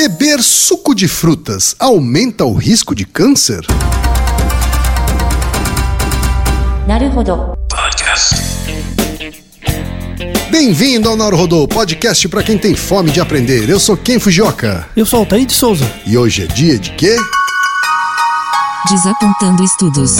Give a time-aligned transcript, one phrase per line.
[0.00, 3.66] Beber suco de frutas aumenta o risco de câncer?
[6.86, 7.58] Naruhodo.
[7.68, 8.36] Podcast.
[10.52, 13.68] Bem-vindo ao Naruhodo, podcast para quem tem fome de aprender.
[13.68, 14.88] Eu sou Ken Fujioka.
[14.94, 15.92] Eu sou Altair de Souza.
[16.06, 17.16] E hoje é dia de quê?
[18.88, 20.18] Desapontando estudos.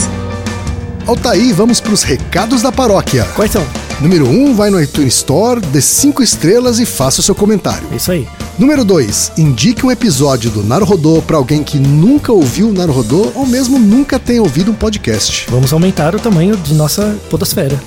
[1.06, 3.24] Altair, vamos para os recados da paróquia.
[3.36, 3.64] Quais são?
[4.00, 7.86] Número 1, um, vai no iTunes Store, dê 5 estrelas e faça o seu comentário.
[7.92, 8.26] É isso aí.
[8.58, 13.46] Número 2, indique um episódio do Naruhodô para alguém que nunca ouviu o Naruhodô ou
[13.46, 15.46] mesmo nunca tenha ouvido um podcast.
[15.48, 17.80] Vamos aumentar o tamanho de nossa podosfera.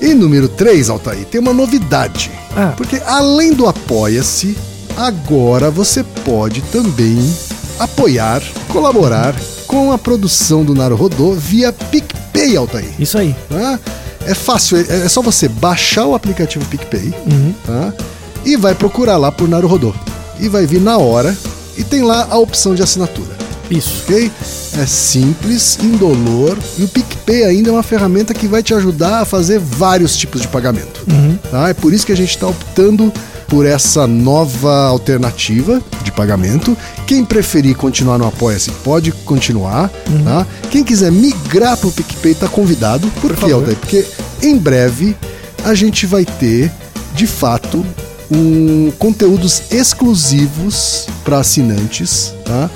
[0.00, 2.30] E número 3, Altair, tem uma novidade.
[2.56, 2.72] Ah.
[2.76, 4.56] Porque além do Apoia-se,
[4.96, 7.32] agora você pode também
[7.78, 9.34] apoiar, colaborar
[9.68, 12.90] com a produção do Naruhodô via PicPay, Altair.
[12.98, 13.34] Isso aí.
[13.48, 13.78] Tá?
[14.26, 17.54] É fácil, é, é só você baixar o aplicativo PicPay Uhum.
[17.64, 17.92] tá?
[18.44, 19.94] e vai procurar lá por Naruhodô.
[20.40, 21.36] E vai vir na hora
[21.76, 23.30] e tem lá a opção de assinatura
[23.70, 24.02] Isso.
[24.04, 24.30] ok?
[24.78, 29.24] É simples, indolor e o PicPay ainda é uma ferramenta que vai te ajudar a
[29.24, 31.02] fazer vários tipos de pagamento.
[31.50, 31.68] Tá?
[31.70, 33.12] É por isso que a gente está optando
[33.48, 36.76] por essa nova alternativa de pagamento.
[37.06, 39.90] Quem preferir continuar no Apoia-se pode continuar.
[40.24, 40.46] Tá?
[40.70, 43.08] Quem quiser migrar para o PicPay está convidado.
[43.20, 43.54] Por, quê, favor.
[43.54, 43.76] Aldair?
[43.78, 44.04] Porque
[44.42, 45.16] em breve
[45.64, 46.70] a gente vai ter,
[47.14, 47.84] de fato,
[48.30, 52.70] um, conteúdos exclusivos para assinantes, tá?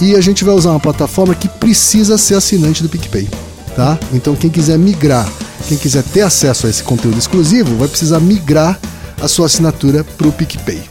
[0.00, 3.28] E a gente vai usar uma plataforma que precisa ser assinante do PicPay,
[3.74, 3.98] tá?
[4.12, 5.28] Então quem quiser migrar,
[5.66, 8.78] quem quiser ter acesso a esse conteúdo exclusivo, vai precisar migrar
[9.20, 10.82] a sua assinatura pro PicPay.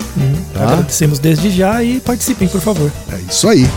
[0.54, 0.64] Tá?
[0.64, 2.92] Agradecemos desde já e participem, por favor.
[3.12, 3.68] É isso aí.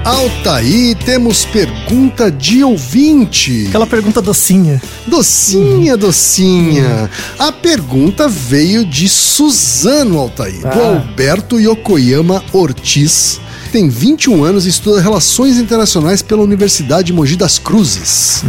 [0.06, 3.66] Altaí, temos pergunta de ouvinte.
[3.70, 4.80] Aquela pergunta docinha.
[5.08, 7.10] Docinha, docinha.
[7.40, 10.88] A pergunta veio de Suzano Altair, do Ah.
[10.90, 13.40] Alberto Yokoyama Ortiz.
[13.72, 18.44] Tem 21 anos e estuda Relações Internacionais pela Universidade de Mogi das Cruzes.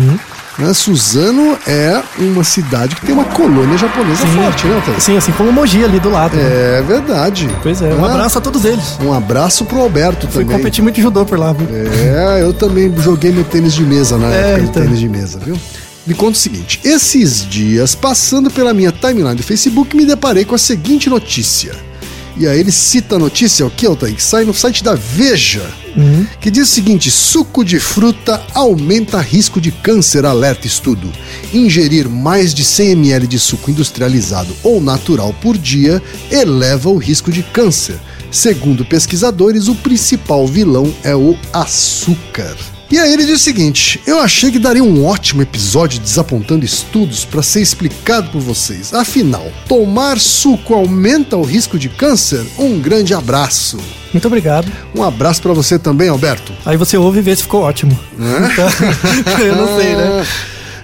[0.58, 5.00] Né, Suzano é uma cidade que tem uma colônia japonesa forte, né, Altair?
[5.00, 6.34] Sim, assim como Mogi ali do lado.
[6.34, 6.78] né?
[6.78, 7.46] É verdade.
[7.62, 8.96] Pois é, um Ah, abraço a todos eles.
[9.02, 10.56] Um abraço pro Alberto Fui também.
[10.56, 11.68] competir muito judô por lá, viu?
[11.70, 14.82] É, eu também joguei meu tênis de mesa na É, época então.
[14.82, 15.58] tênis de mesa, viu?
[16.06, 20.54] Me conta o seguinte: esses dias, passando pela minha timeline do Facebook, me deparei com
[20.54, 21.74] a seguinte notícia.
[22.38, 24.14] E aí ele cita a notícia, o que, Altair?
[24.14, 25.62] Que sai no site da Veja,
[26.38, 31.10] que diz o seguinte: suco de fruta aumenta risco de câncer, alerta estudo.
[31.52, 37.32] Ingerir mais de 100 ml de suco industrializado ou natural por dia eleva o risco
[37.32, 37.98] de câncer.
[38.30, 42.75] Segundo pesquisadores, o principal vilão é o açúcar.
[42.90, 47.24] E aí ele diz o seguinte: Eu achei que daria um ótimo episódio desapontando estudos
[47.24, 48.94] para ser explicado por vocês.
[48.94, 52.44] Afinal, tomar suco aumenta o risco de câncer?
[52.58, 53.78] Um grande abraço.
[54.12, 54.70] Muito obrigado.
[54.94, 56.52] Um abraço para você também, Alberto.
[56.64, 57.98] Aí você ouve e vê se ficou ótimo.
[58.16, 60.26] Então, eu não sei, né?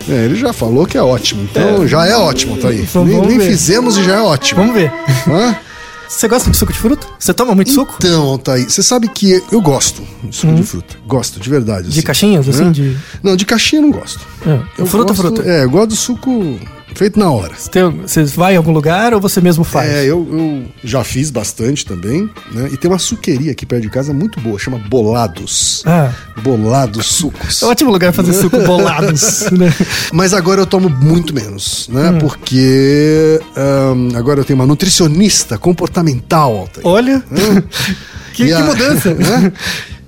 [0.09, 2.81] É, ele já falou que é ótimo, então já é ótimo, tá aí.
[2.81, 4.61] Então nem nem fizemos e já é ótimo.
[4.61, 4.93] Vamos ver.
[5.29, 5.57] Hã?
[6.13, 7.07] Você gosta de suco de fruta?
[7.19, 7.95] Você toma muito suco?
[7.99, 10.97] Então, Thaí, você sabe que eu gosto de suco de fruta.
[11.07, 11.85] Gosto, de verdade.
[11.85, 11.91] Uhum.
[11.91, 12.07] De assim.
[12.07, 12.65] caixinhas, assim?
[12.65, 12.73] Hã?
[12.73, 12.97] De...
[13.23, 14.21] Não, de caixinha eu não gosto.
[14.47, 15.43] É, Eu fruta, gosto- fruta.
[15.51, 16.61] É, eu gosto do suco
[16.99, 17.53] feito na hora.
[17.57, 19.91] Você, tem- você vai em algum lugar ou você mesmo faz?
[19.91, 22.69] É, eu, eu já fiz bastante também, né?
[22.73, 25.83] E tem uma suqueria aqui perto de casa muito boa, chama Bolados.
[25.87, 26.11] Ah,
[26.43, 27.63] Bolados Sucos.
[27.63, 29.73] é um ótimo lugar pra fazer suco bolados, né?
[30.13, 32.11] Mas agora eu tomo muito menos, né?
[32.11, 32.19] Hum.
[32.19, 36.87] Porque ahn, agora eu tenho uma nutricionista comportamental, Altair.
[36.87, 37.23] Olha,
[38.35, 39.15] que, E que a- mudança.
[39.15, 39.53] né?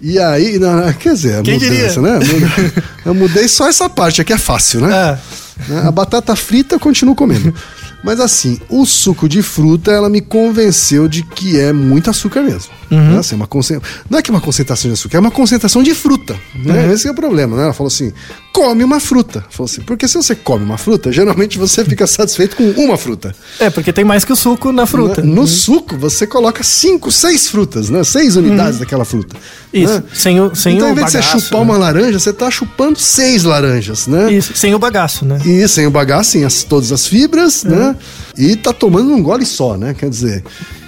[0.07, 2.01] E aí, não, quer dizer, a Quem mudança, diria?
[2.03, 2.73] né?
[3.07, 4.95] Eu mudei só essa parte, aqui é fácil, né?
[4.95, 5.19] É.
[5.69, 5.83] Né?
[5.87, 7.55] A batata frita eu continuo comendo.
[8.03, 12.71] Mas assim, o suco de fruta, ela me convenceu de que é muito açúcar mesmo.
[12.91, 13.19] Né?
[13.19, 13.81] Assim, uma concen-
[14.11, 16.37] Não é que é uma concentração de açúcar, é uma concentração de fruta.
[16.55, 16.93] Né?
[16.93, 17.63] Esse é o problema, né?
[17.65, 18.13] Ela falou assim:
[18.55, 19.45] come uma fruta.
[19.51, 23.35] Falou assim, porque se você come uma fruta, geralmente você fica satisfeito com uma fruta.
[23.59, 25.21] É, porque tem mais que o suco na fruta.
[25.21, 25.35] Né?
[25.35, 28.05] No suco, você coloca cinco, seis frutas, né?
[28.05, 29.37] Seis unidades daquela fruta.
[29.73, 30.05] Isso, né?
[30.15, 31.41] sem o, sem então, o em vez de você bagaço.
[31.41, 31.65] chupar né?
[31.67, 34.33] uma laranja, você tá chupando seis laranjas, né?
[34.33, 35.41] Isso, sem o bagaço, né?
[35.45, 37.97] E sem o bagaço, sem as, todas as fibras, né?
[38.39, 39.95] E tá tomando um gole só, né?
[39.95, 40.45] Quer dizer.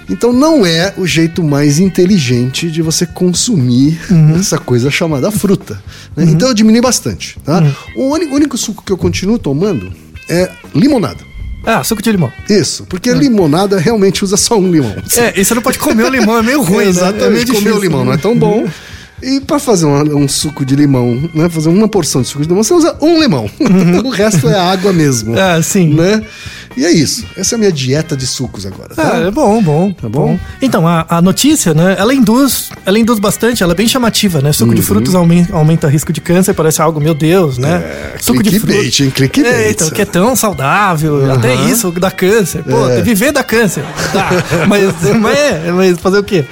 [0.09, 3.99] Então não é o jeito mais inteligente de você consumir
[4.39, 5.81] essa coisa chamada fruta.
[6.15, 6.23] né?
[6.25, 7.61] Então eu diminui bastante, tá?
[7.95, 9.91] O uni- único suco que eu continuo tomando
[10.29, 11.25] é limonada.
[11.65, 12.31] Ah, suco de limão.
[12.49, 14.95] Isso, porque limonada realmente usa só um limão.
[15.17, 16.85] É, e você não pode comer o limão, é meio ruim, né?
[16.85, 18.05] É Exatamente, meio comer o limão né?
[18.05, 18.65] não é tão bom.
[19.21, 21.49] E pra fazer uma- um suco de limão, né?
[21.49, 23.49] Fazer uma porção de suco de limão, você usa um limão.
[24.05, 25.31] o resto é água mesmo.
[25.33, 25.39] Uhum.
[25.39, 25.93] Ah, sim.
[25.93, 26.21] Né?
[26.75, 27.25] E é isso.
[27.35, 29.11] Essa é a minha dieta de sucos agora, tá?
[29.15, 29.91] Ah, é bom, bom.
[29.93, 30.37] Tá bom?
[30.61, 34.49] Então, a, a notícia, né, ela induz, ela induz bastante, ela é bem chamativa, né?
[34.49, 34.53] Uhum.
[34.53, 37.83] Suco de frutas aumenta, aumenta risco de câncer, parece algo, meu Deus, né?
[38.21, 38.99] Suco de frutas.
[38.99, 39.09] hein?
[39.09, 39.51] Clickbait.
[39.55, 42.61] É, então, que é tão saudável, até isso dá câncer.
[42.63, 43.01] Pô, É.
[43.01, 43.83] viver dá câncer.
[44.13, 44.29] Tá,
[44.67, 44.83] mas,
[45.19, 46.45] mas, é, mas fazer o quê?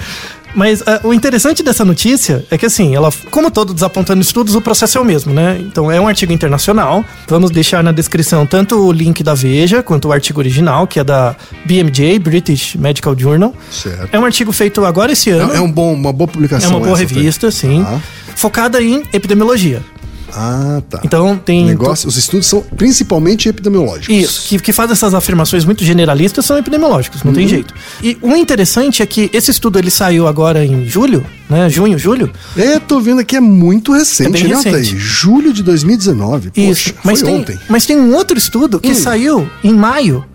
[0.55, 4.61] Mas ah, o interessante dessa notícia é que, assim, ela, como todo desapontando estudos, o
[4.61, 5.57] processo é o mesmo, né?
[5.59, 7.03] Então, é um artigo internacional.
[7.27, 11.03] Vamos deixar na descrição tanto o link da Veja quanto o artigo original, que é
[11.03, 11.35] da
[11.65, 13.53] BMJ, British Medical Journal.
[13.69, 14.09] Certo.
[14.11, 15.53] É um artigo feito agora esse ano.
[15.53, 16.69] É, é um bom, uma boa É publicação.
[16.71, 16.99] uma boa tá?
[16.99, 17.83] revista, sim.
[17.85, 17.99] Ah.
[18.35, 19.81] Focada em epidemiologia.
[20.37, 20.99] Ah, tá.
[21.03, 21.65] Então, tem.
[21.65, 24.09] Negócio, os estudos são principalmente epidemiológicos.
[24.15, 27.37] Isso, que, que faz essas afirmações muito generalistas são epidemiológicos, não Uhum.
[27.37, 27.73] tem jeito.
[28.03, 31.69] E o interessante é que esse estudo ele saiu agora em julho, né?
[31.69, 32.29] Junho, julho.
[32.57, 34.97] É, tô vendo aqui, é muito recente, É bem né, recente.
[34.97, 36.51] Julho de 2019.
[36.55, 36.89] Isso.
[36.93, 37.59] Poxa, Mas foi tem, ontem.
[37.69, 38.79] mas tem um outro estudo Hum.
[38.81, 40.25] que saiu em maio,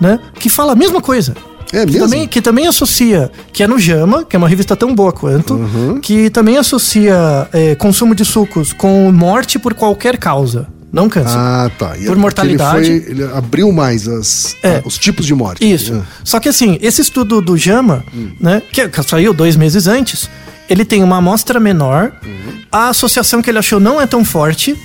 [0.00, 0.18] né?
[0.38, 1.34] Que fala a mesma coisa.
[1.72, 2.00] É que mesmo?
[2.00, 5.54] também, que também associa, que é no JAMA, que é uma revista tão boa quanto,
[5.54, 6.00] Uhum.
[6.00, 11.34] que também associa é, consumo de sucos com morte por qualquer causa, não câncer.
[11.38, 11.96] Ah, tá.
[11.98, 12.90] E é Por mortalidade.
[12.90, 14.76] Ele, foi- ele abriu mais as, É.
[14.76, 15.64] ah, os tipos de morte.
[15.70, 15.94] Isso.
[15.94, 16.06] Ah.
[16.22, 18.32] Só que assim, esse estudo do JAMA, Hum.
[18.38, 20.28] né, que que saiu dois meses antes,
[20.68, 22.52] ele tem uma amostra menor, Uhum.
[22.70, 24.76] a associação que ele achou não é tão forte,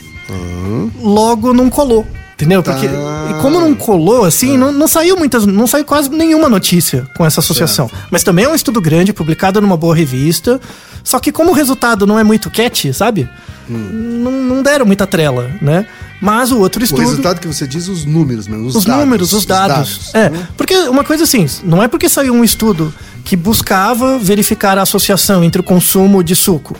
[1.02, 2.06] logo não colou.
[2.38, 2.62] Entendeu?
[2.62, 3.40] Porque Tá.
[3.42, 7.40] como não colou, assim, não, não saiu muitas, não saiu quase nenhuma notícia com essa
[7.40, 7.90] associação.
[8.12, 10.62] Mas também é um estudo grande, publicado numa boa revista.
[11.04, 13.28] Só que como o resultado não é muito catchy, sabe?
[13.68, 15.88] Não, não deram muita trela, né?
[16.22, 16.84] Mas o outro Hum.
[16.84, 18.68] O estudo resultado que você diz, os números mesmo.
[18.68, 20.12] Os, os dados, números, os dados.
[20.14, 22.94] É, porque uma coisa assim, não é porque saiu um estudo
[23.26, 26.76] que buscava verificar a associação entre o consumo de suco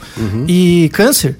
[0.48, 1.36] e câncer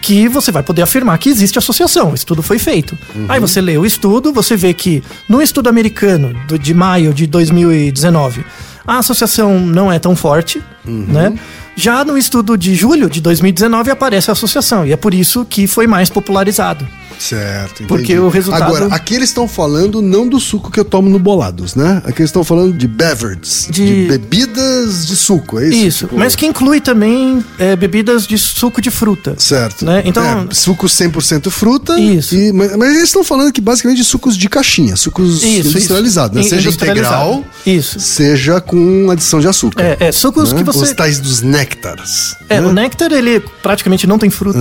[0.00, 2.12] que você vai poder afirmar que existe associação.
[2.12, 2.98] O estudo foi feito.
[3.28, 8.44] Aí você lê o estudo, você vê que no estudo americano de maio de 2019,
[8.86, 11.34] a associação não é tão forte, né?
[11.76, 15.66] Já no estudo de julho de 2019 aparece a associação e é por isso que
[15.66, 16.86] foi mais popularizado.
[17.18, 17.84] Certo.
[17.84, 18.18] Porque entendi.
[18.18, 21.74] o resultado- Agora, aqui eles estão falando não do suco que eu tomo no Bolados,
[21.74, 22.00] né?
[22.06, 23.84] Aqui eles estão falando de beverages, de...
[23.84, 25.76] De- bebidas de suco, é isso?
[25.86, 29.34] Isso, Tipo, mas que inclui também é, bebidas de suco de fruta.
[29.36, 29.84] Certo.
[29.84, 30.02] Né?
[30.06, 31.98] Então- É, suco 100% fruta.
[32.00, 32.34] Isso.
[32.34, 36.36] e- mas, mas eles estão falando aqui basicamente de sucos de caixinha, sucos Isso, industrializados,
[36.36, 36.42] né?
[36.42, 38.00] Seja integral, Isso.
[38.00, 39.82] seja com adição de açúcar.
[39.82, 40.58] É, é, sucos né?
[40.58, 40.84] que você.
[40.84, 42.36] Os tais dos néctares.
[42.48, 42.66] É, né?
[42.66, 44.58] o néctar, ele praticamente não tem fruta.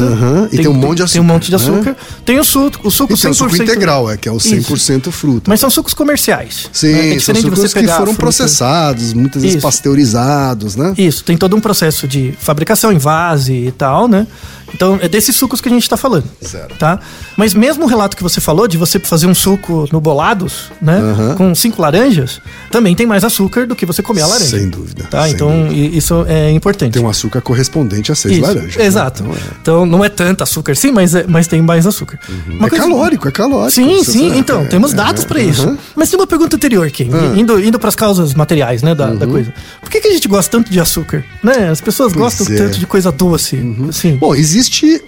[0.51, 1.79] E tem um monte de Tem um monte de açúcar, né?
[1.91, 1.97] açúcar.
[2.25, 3.63] Tem o suco, o suco E tem o suco 100%.
[3.63, 5.49] integral, é, que é o 100% fruta.
[5.49, 6.69] Mas são sucos comerciais.
[6.71, 7.15] Sim, né?
[7.15, 9.63] É são sucos você que foram processados, muitas vezes Isso.
[9.63, 10.93] pasteurizados, né?
[10.97, 14.27] Isso, tem todo um processo de fabricação em vase e tal, né?
[14.73, 16.25] Então, é desses sucos que a gente tá falando.
[16.41, 16.75] Certo.
[16.77, 16.99] Tá?
[17.37, 20.97] Mas mesmo o relato que você falou de você fazer um suco no bolados, né?
[20.99, 21.35] Aham.
[21.35, 24.57] Com cinco laranjas, também tem mais açúcar do que você comer a laranja.
[24.57, 25.23] Sem dúvida, Tá?
[25.23, 25.95] sem então, dúvida.
[25.97, 26.93] isso é importante.
[26.93, 28.75] Tem um açúcar correspondente a seis Isso, laranjas.
[28.77, 28.85] né?
[28.85, 29.23] Exato.
[29.23, 29.39] Então, é.
[29.61, 32.19] Então não é tanto açúcar, sim, mas, é- mas tem mais açúcar.
[32.47, 33.71] Uma É coisa- calórico, é calórico.
[33.71, 34.27] Sim, sim.
[34.29, 35.63] sabe, Então, temos dados é, pra isso.
[35.63, 35.77] aham.
[35.95, 37.09] Mas tem uma pergunta anterior, Kim.
[37.35, 39.53] Indo, indo para as causas materiais, né, da, da coisa.
[39.81, 41.23] Por que, que a gente gosta tanto de açúcar?
[41.43, 41.69] Né?
[41.69, 42.57] As pessoas Pois gostam é.
[42.57, 43.59] tanto de coisa doce.
[43.89, 44.15] Assim.
[44.17, 44.58] Bom, existe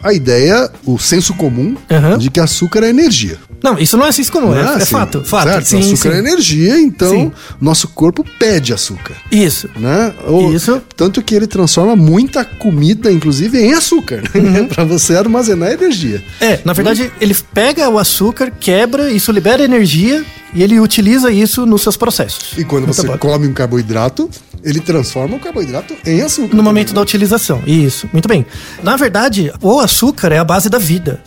[0.03, 2.17] a ideia, o senso comum, Aham.
[2.17, 3.38] de que açúcar é energia.
[3.63, 4.63] Não, isso não é assim como é.
[4.63, 5.24] Não É, fato.
[5.24, 5.48] Fato.
[5.50, 5.65] Certo?
[5.67, 6.15] Sim, açúcar sim.
[6.15, 7.31] é energia, então Sim.
[7.60, 9.15] nosso corpo pede açúcar.
[9.31, 9.70] Isso.
[9.77, 10.13] Né?
[10.25, 10.81] Ou- Isso.
[10.98, 14.63] Tanto que ele transforma muita comida, inclusive, em açúcar, né?
[14.74, 16.24] pra você armazenar energia.
[16.39, 21.63] É, na verdade, ele pega o açúcar, quebra, isso libera energia e ele utiliza isso
[21.65, 22.58] nos seus processos.
[22.58, 24.27] E quando você come um carboidrato,
[24.63, 26.56] Ele transforma o carboidrato em açúcar.
[26.56, 27.62] No momento da utilização.
[27.65, 28.46] Isso, muito bem.
[28.84, 31.22] Na verdade, o açúcar é a base da vida.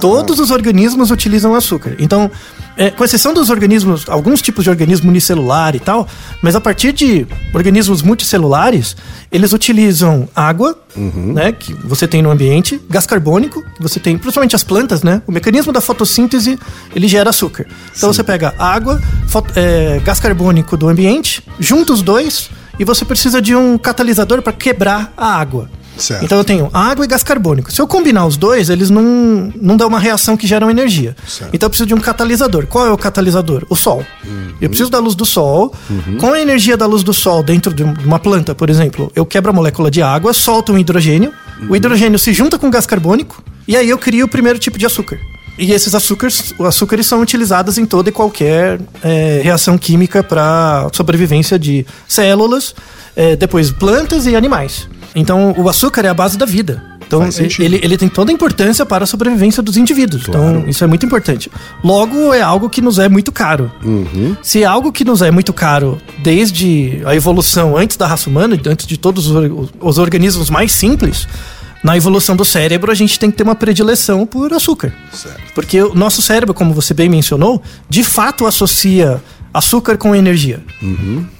[0.00, 1.96] Todos os organismos utilizam açúcar.
[1.98, 2.30] Então,
[2.76, 6.06] é, com exceção dos organismos, alguns tipos de organismo unicelular e tal,
[6.40, 8.96] mas a partir de organismos multicelulares,
[9.32, 14.54] eles utilizam água, né, que você tem no ambiente, gás carbônico, que você tem, principalmente
[14.54, 15.20] as plantas, né?
[15.26, 16.56] O mecanismo da fotossíntese,
[16.94, 17.66] ele gera açúcar.
[17.96, 19.02] Então você pega água,
[19.56, 22.48] é, gás carbônico do ambiente, junta os dois
[22.78, 25.70] e você precisa de um catalisador para quebrar a água.
[25.96, 26.24] Certo.
[26.24, 27.72] Então eu tenho água e gás carbônico.
[27.72, 31.16] Se eu combinar os dois, eles não, não dão uma reação que geram energia.
[31.26, 31.50] Certo.
[31.52, 32.68] Então eu preciso de um catalisador.
[32.68, 33.66] Qual é o catalisador?
[33.68, 34.04] O sol.
[34.60, 35.74] Eu preciso da luz do sol.
[36.20, 39.26] Com a energia da luz do sol dentro de um- uma planta, por exemplo, eu
[39.26, 41.32] quebro a molécula de água, solto um hidrogênio.
[41.68, 44.86] O hidrogênio se junta com gás carbônico e aí eu crio o primeiro tipo de
[44.86, 45.18] açúcar.
[45.58, 50.88] E esses açúcares, os açúcares são utilizados em toda e qualquer eh, reação química para
[50.92, 52.74] sobrevivência de células,
[53.16, 54.88] eh, depois plantas e animais.
[55.16, 56.82] Então, o açúcar é a base da vida.
[57.08, 57.26] Então,
[57.58, 60.26] ele, ele tem toda a importância para a sobrevivência dos indivíduos.
[60.26, 60.58] Claro.
[60.58, 61.50] Então, isso é muito importante.
[61.82, 63.72] Logo, é algo que nos é muito caro.
[63.82, 64.36] Uhum.
[64.42, 68.60] Se é algo que nos é muito caro desde a evolução antes da raça humana,
[68.66, 69.26] antes de todos
[69.80, 71.26] os organismos mais simples,
[71.82, 74.92] na evolução do cérebro a gente tem que ter uma predileção por açúcar.
[75.12, 75.40] Certo.
[75.54, 80.60] Porque o nosso cérebro, como você bem mencionou, de fato associa açúcar com energia.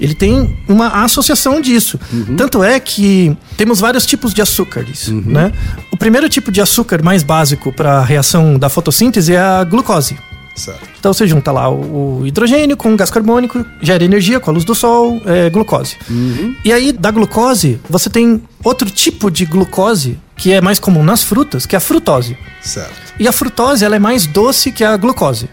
[0.01, 1.99] Ele tem uma associação disso.
[2.37, 5.09] Tanto é que temos vários tipos de açúcares.
[5.09, 5.53] Né?
[5.93, 10.17] O primeiro tipo de açúcar mais básico para a reação da fotossíntese é a glucose.
[10.59, 10.89] Certo.
[10.99, 14.53] Então você junta lá o, o hidrogênio com o gás carbônico, gera energia com a
[14.53, 15.97] luz do sol, é glucose.
[16.65, 21.23] E aí, da glucose, você tem outro tipo de glucose que é mais comum nas
[21.23, 22.37] frutas, que é a frutose.
[22.61, 23.15] Certo.
[23.19, 25.49] E a frutose ela é mais doce que a glucose.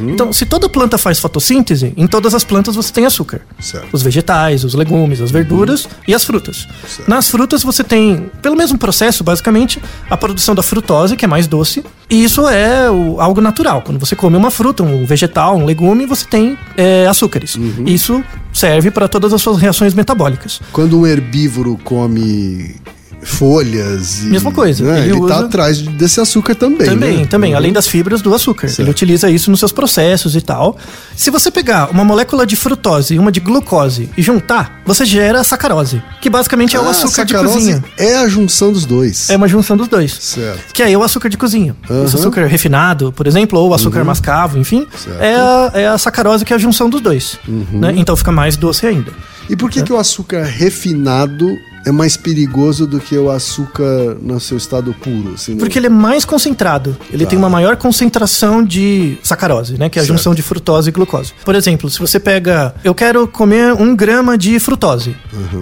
[0.00, 3.40] Então, se toda planta faz fotossíntese, em todas as plantas você tem açúcar.
[3.60, 3.88] Certo.
[3.92, 6.66] Os vegetais, os legumes, as verduras e as frutas.
[6.86, 7.08] Certo.
[7.08, 11.46] Nas frutas você tem, pelo mesmo processo, basicamente, a produção da frutose, que é mais
[11.46, 11.84] doce.
[12.10, 13.82] E isso é o- algo natural.
[13.82, 17.56] Quando você come uma fruta, um vegetal, um legume, você tem é, açúcares.
[17.86, 20.60] Isso serve para todas as suas reações metabólicas.
[20.72, 22.74] Quando um herbívoro come
[23.22, 24.26] folhas e.
[24.26, 26.86] Mesma coisa, né, ele tá usa- atrás de- desse açúcar também.
[26.86, 27.26] Também, né?
[27.26, 28.68] também, além das fibras do açúcar.
[28.68, 28.80] Certo.
[28.80, 30.76] Ele utiliza isso nos seus processos e tal.
[31.16, 35.42] Se você pegar uma molécula de frutose e uma de glucose e juntar, você gera
[35.44, 37.84] sacarose, que basicamente é o Ah, açúcar de cozinha.
[37.96, 39.30] É a junção dos dois.
[39.30, 40.12] É uma junção dos dois.
[40.12, 40.72] Certo.
[40.72, 41.76] Que aí é o açúcar de cozinha.
[41.90, 42.04] Aham.
[42.04, 45.20] Esse açúcar refinado, por exemplo, ou o açúcar mascavo, enfim, Certo.
[45.20, 47.38] é a, é a sacarose que é a junção dos dois.
[47.72, 47.92] né?
[47.96, 49.12] Então fica mais doce ainda.
[49.50, 54.38] E por que, que o açúcar refinado é mais perigoso do que o açúcar no
[54.40, 55.32] seu estado puro?
[55.34, 55.58] assim, né?
[55.58, 56.96] Porque ele é mais concentrado.
[57.12, 59.88] Ele tem uma maior concentração de sacarose, né?
[59.88, 60.16] Que é a Certo.
[60.16, 61.32] junção de frutose e glucose.
[61.44, 62.74] Por exemplo, se você pega.
[62.84, 65.16] Eu quero comer um grama de frutose.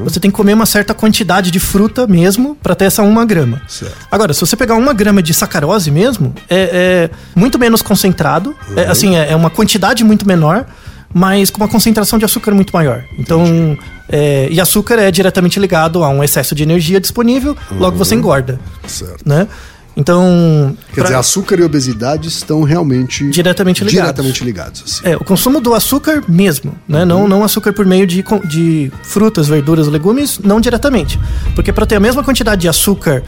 [0.04, 3.62] Você tem que comer uma certa quantidade de fruta mesmo para ter essa uma grama.
[3.68, 3.96] Certo.
[4.10, 8.54] Agora, se você pegar uma grama de sacarose mesmo, é, é muito menos concentrado.
[8.76, 10.66] É, assim, é, é uma quantidade muito menor.
[11.12, 13.04] Mas com uma concentração de açúcar muito maior.
[13.18, 13.76] Então,
[14.08, 18.60] é, e açúcar é diretamente ligado a um excesso de energia disponível, logo você engorda
[18.86, 19.28] Certo.
[19.28, 19.48] né?
[19.96, 24.00] Então, Quer pra- dizer, açúcar e obesidade estão realmente Diretamente ligados.
[24.06, 25.00] diretamente ligados assim.
[25.04, 27.04] é, o consumo do açúcar mesmo, né?
[27.04, 31.18] Não, não açúcar por meio de, de frutas, verduras, legumes, não diretamente.
[31.56, 33.24] Porque para ter a mesma quantidade de açúcar,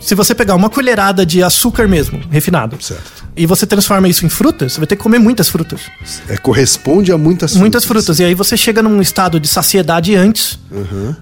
[0.00, 3.23] se você pegar uma colherada de açúcar mesmo, refinado, Certo.
[3.36, 5.82] E você transforma isso em frutas, você vai ter que comer muitas frutas.
[6.28, 8.18] É, corresponde a muitas Muitas frutas.
[8.20, 10.58] E aí você chega num estado de saciedade antes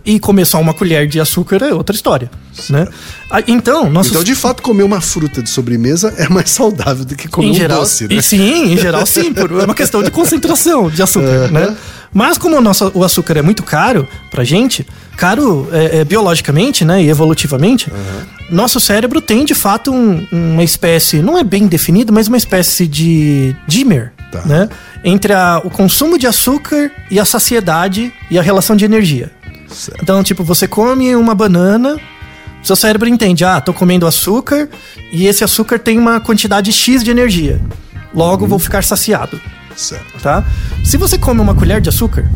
[0.04, 2.30] e comer só uma colher de açúcar é outra história,
[2.68, 2.86] né?
[3.30, 7.14] Ah, Então, nossos Então, de fato, comer uma fruta de sobremesa é mais saudável do
[7.14, 8.14] que comer em um geral, doce, né?
[8.16, 11.76] e sim, em geral sim, por, é uma questão de concentração de açúcar, né?
[12.14, 16.84] Mas como o, nosso, o açúcar é muito caro pra gente, caro é, é, biologicamente,
[16.84, 17.90] né, e evolutivamente,
[18.50, 22.86] nosso cérebro tem de fato um- uma espécie, não é bem definido, mas uma espécie
[22.86, 24.42] de dimmer, Tá.
[24.44, 24.68] né,
[25.02, 29.30] entre a- o consumo de açúcar e a saciedade e a relação de energia.
[29.68, 30.02] Certo.
[30.02, 31.98] Então, tipo, você come uma banana,
[32.62, 34.68] seu cérebro entende, ah, tô comendo açúcar
[35.10, 37.58] e esse açúcar tem uma quantidade X de energia.
[38.14, 39.40] Logo vou ficar saciado,
[39.76, 40.20] Certo.
[40.22, 40.44] tá?
[40.84, 42.30] Se você come uma colher de açúcar,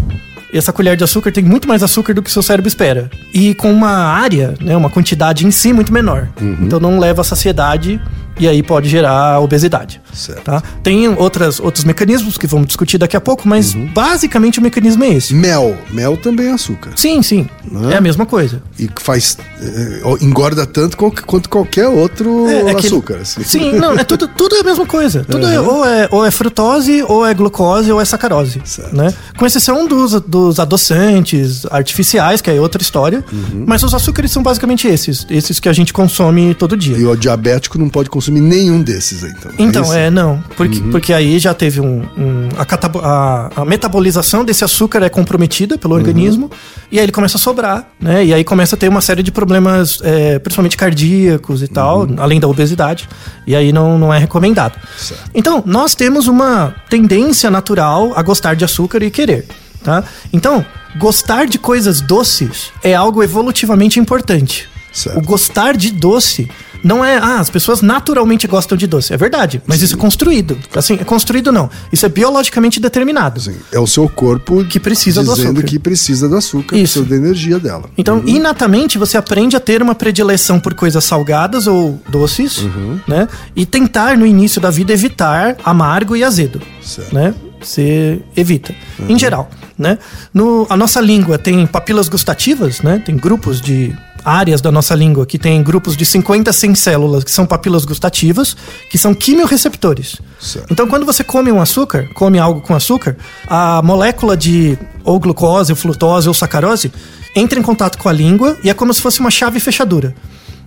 [0.52, 3.10] essa colher de açúcar tem muito mais açúcar do que seu cérebro espera.
[3.32, 6.28] E com uma área, né, uma quantidade em si muito menor.
[6.60, 8.00] Então não leva à saciedade
[8.38, 10.00] e aí pode gerar obesidade.
[10.12, 10.42] Certo.
[10.44, 10.62] Tá?
[10.82, 13.86] Tem outras, outros mecanismos que vamos discutir daqui a pouco, mas Uhum.
[13.92, 15.34] basicamente o mecanismo é esse.
[15.34, 15.76] Mel.
[15.90, 16.90] Mel também é açúcar.
[16.96, 17.48] Sim, sim.
[17.70, 17.94] Né?
[17.94, 18.62] É a mesma coisa.
[18.78, 19.36] E que faz.
[19.60, 23.16] eh, engorda tanto quanto qualquer outro É, é que- açúcar.
[23.22, 23.42] assim.
[23.42, 25.24] Sim, não, é tudo, tudo é a mesma coisa.
[25.28, 28.60] Tudo é, ou, é, ou é frutose, ou é glucose, ou é sacarose.
[28.64, 28.94] Certo.
[28.96, 29.12] Né?
[29.36, 33.24] Com exceção dos, dos adoçantes artificiais, que é outra história.
[33.32, 33.64] Uhum.
[33.66, 35.26] Mas os açúcares são basicamente esses.
[35.30, 36.96] Esses que a gente consome todo dia.
[36.96, 39.50] E o diabético não pode consumir nenhum desses então.
[39.58, 39.92] Então, isso?
[39.92, 40.42] é, não.
[40.56, 42.02] Porque, porque aí já teve um.
[42.16, 42.66] um- a,
[43.08, 46.50] a- a metabolização desse açúcar é comprometida pelo organismo.
[46.90, 48.24] E aí ele começa a sobrar, né?
[48.24, 52.38] E aí começa a ter uma série de problemas, é, principalmente cardíacos e tal, além
[52.40, 53.08] da obesidade.
[53.46, 54.78] E aí não, não é recomendado.
[54.96, 55.30] Certo.
[55.34, 59.46] Então, nós temos uma tendência natural a gostar de açúcar e querer.
[59.82, 60.02] Tá?
[60.32, 60.64] Então,
[60.98, 64.68] gostar de coisas doces é algo evolutivamente importante.
[64.92, 65.18] Certo.
[65.18, 66.48] O gostar de doce
[66.86, 69.12] não é, ah, as pessoas naturalmente gostam de doce.
[69.12, 70.56] É verdade, mas isso é construído.
[70.74, 71.68] Assim, é construído não.
[71.92, 73.40] Isso é biologicamente determinado.
[73.40, 75.66] Assim, é o seu corpo Que precisa do dizendo açúcar.
[75.66, 77.00] que precisa do açúcar, Isso.
[77.02, 77.90] precisa da energia dela.
[77.98, 82.62] Então, inatamente, você aprende a ter uma predileção por coisas salgadas ou doces,
[83.08, 83.26] né?
[83.56, 87.12] E tentar, no início da vida, evitar amargo e azedo, Certo.
[87.12, 87.34] né?
[87.60, 88.72] Você evita,
[89.08, 89.98] em geral, né?
[90.32, 93.02] No, a nossa língua tem papilas gustativas, né?
[93.04, 93.92] Tem grupos de
[94.26, 97.84] áreas da nossa língua que tem grupos de 50 a 100 células que são papilas
[97.84, 98.56] gustativas,
[98.90, 100.16] que são quimiorreceptores.
[100.40, 100.66] Certo.
[100.68, 103.16] Então, quando você come um açúcar, come algo com açúcar,
[103.46, 106.90] a molécula de ou glucose, ou frutose ou sacarose
[107.36, 110.12] entra em contato com a língua e é como se fosse uma chave fechadura.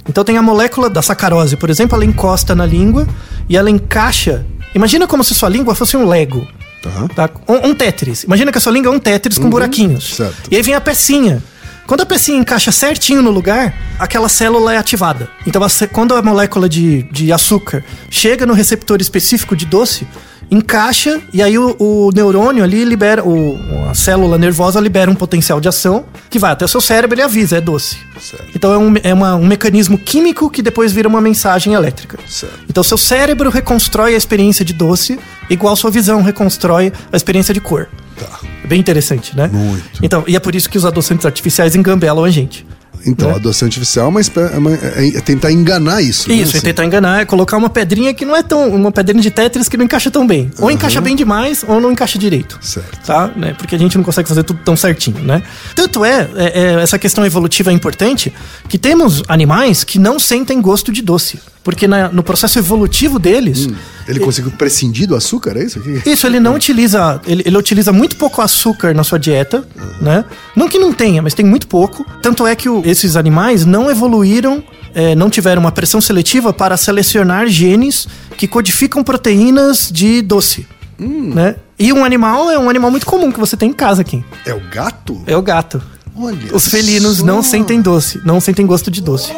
[0.08, 3.06] Então, tem a molécula da sacarose, por exemplo, ela encosta na língua
[3.50, 4.46] e ela encaixa.
[4.74, 6.48] Imagina como se sua língua fosse um Lego.
[6.82, 7.28] Tá.
[7.28, 7.30] Tá?
[7.48, 8.24] Um, um Tetris.
[8.24, 10.16] Imagina que a sua língua é um Tetris com buraquinhos.
[10.16, 10.50] certo.
[10.50, 11.44] E aí vem a pecinha.
[11.90, 15.28] Quando a pecinha encaixa certinho no lugar, aquela célula é ativada.
[15.48, 15.60] Então,
[15.92, 20.08] quando a molécula de, de açúcar chega no receptor específico de doce,
[20.52, 23.58] encaixa e aí o, o neurônio ali libera, o,
[23.90, 27.24] a célula nervosa libera um potencial de ação que vai até o seu cérebro e
[27.24, 27.98] avisa, é doce.
[28.22, 28.46] Certo.
[28.56, 32.20] Então é, um, é uma- um mecanismo químico que depois vira uma mensagem elétrica.
[32.28, 32.60] Certo.
[32.70, 35.20] Então seu cérebro reconstrói a experiência de doce,
[35.50, 37.90] igual sua visão reconstrói a experiência de cor.
[38.20, 38.40] Tá.
[38.64, 39.50] É Bem interessante, né?
[39.52, 39.84] Muito.
[40.02, 42.66] Então, e é por isso que os adoçantes artificiais engambelam a gente.
[43.06, 43.36] Então, Né?
[43.36, 46.28] a adoçante artificial é, uma é uma- é- é tentar enganar isso.
[46.28, 46.36] né?
[46.36, 48.68] Isso, é Assim, tentar enganar, é colocar uma pedrinha que não é tão.
[48.76, 50.52] Uma pedrinha de Tetris que não encaixa tão bem.
[50.60, 52.60] Ou encaixa bem demais, ou não encaixa direito.
[52.62, 53.00] Certo.
[53.06, 53.32] Tá?
[53.38, 53.56] Né?
[53.58, 55.42] Porque a gente não consegue fazer tudo tão certinho, né?
[55.74, 58.34] Tanto é, é- é, essa questão evolutiva é importante,
[58.68, 61.40] que temos animais que não sentem gosto de doce.
[61.64, 63.70] Porque na- no processo evolutivo deles,
[64.10, 65.80] Ele conseguiu prescindir do açúcar, é isso?
[66.06, 67.22] Isso, ele não utiliza.
[67.28, 69.68] Ele, ele utiliza muito pouco açúcar na sua dieta,
[70.02, 70.26] né?
[70.56, 72.06] Não que não tenha, mas tem muito pouco.
[72.22, 74.64] Tanto é que o- esses animais não evoluíram,
[74.96, 80.66] é, não tiveram uma pressão seletiva para selecionar genes que codificam proteínas de doce.
[80.98, 81.56] Né?
[81.78, 84.24] E um animal é um animal muito comum que você tem em casa aqui.
[84.46, 85.22] É o gato?
[85.26, 85.82] É o gato.
[86.18, 86.38] Olha.
[86.54, 87.26] Os felinos só.
[87.26, 89.32] não sentem doce, não sentem gosto de doce.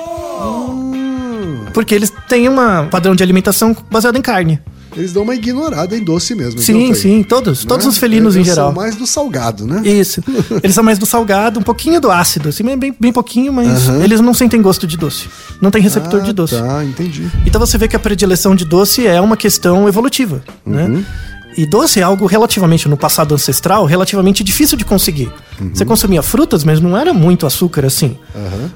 [1.74, 2.56] Porque eles têm um
[2.90, 4.60] padrão de alimentação baseado em carne.
[4.94, 6.60] Eles dão uma ignorada em doce mesmo.
[6.60, 7.64] então, Sim, sim, todos.
[7.64, 7.92] Todos Né?
[7.92, 8.74] os felinos em Eles geral.
[8.74, 9.82] São mais do salgado, né?
[9.88, 10.22] Isso.
[10.62, 14.20] Eles são mais do salgado, um pouquinho do ácido, assim, bem, bem pouquinho, mas eles
[14.20, 15.30] não sentem gosto de doce.
[15.62, 16.56] Não tem receptor Ah, de doce.
[16.62, 17.26] Tá, entendi.
[17.46, 20.74] Então você vê que a predileção de doce é uma questão evolutiva, Uhum.
[20.90, 21.06] né?
[21.58, 25.32] E doce é algo relativamente, no passado ancestral, relativamente difícil de conseguir.
[25.60, 25.72] Uhum.
[25.74, 28.18] Você consumia frutas, mas não era muito açúcar assim.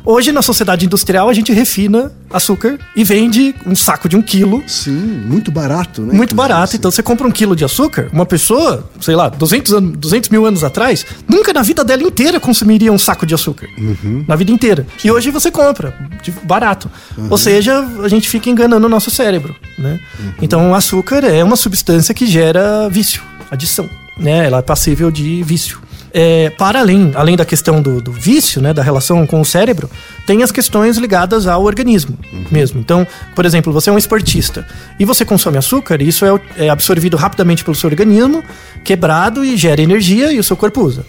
[0.03, 4.63] Hoje, na sociedade industrial, a gente refina açúcar e vende um saco de um quilo
[4.67, 6.13] Sim, muito barato, né?
[6.13, 6.63] muito barato.
[6.63, 6.77] assim.
[6.77, 10.45] Então você compra um quilo de açúcar, uma pessoa, sei lá, 200, anos, 200 mil
[10.45, 13.67] anos atrás, nunca na vida dela inteira consumiria um saco de açúcar.
[13.77, 14.25] Uhum.
[14.27, 14.85] Na vida inteira.
[15.03, 15.95] E hoje você compra,
[16.43, 16.89] barato.
[17.17, 17.27] Uhum.
[17.29, 19.55] Ou seja, a gente fica enganando o nosso cérebro.
[19.77, 19.99] Né?
[20.19, 20.33] Uhum.
[20.41, 23.89] Então o açúcar é uma substância que gera vício, adição.
[24.17, 24.45] Né?
[24.45, 25.85] Ela é passível de vício.
[26.17, 29.89] É, para além, além da questão do, do vício, né, da relação com o cérebro,
[30.25, 32.17] tem as questões ligadas ao organismo
[32.49, 32.79] mesmo.
[32.79, 34.65] Então, por exemplo, você é um esportista
[34.97, 38.41] e você consome açúcar, e isso é, é absorvido rapidamente pelo seu organismo,
[38.81, 41.05] quebrado e gera energia e o seu corpo usa.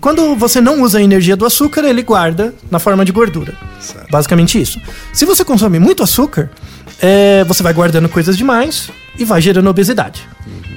[0.00, 3.54] Quando você não usa a energia do açúcar, ele guarda na forma de gordura.
[3.80, 4.08] Certo.
[4.08, 4.80] Basicamente isso.
[5.12, 6.48] Se você consome muito açúcar,
[7.00, 10.28] é, você vai guardando coisas demais e vai gerando obesidade.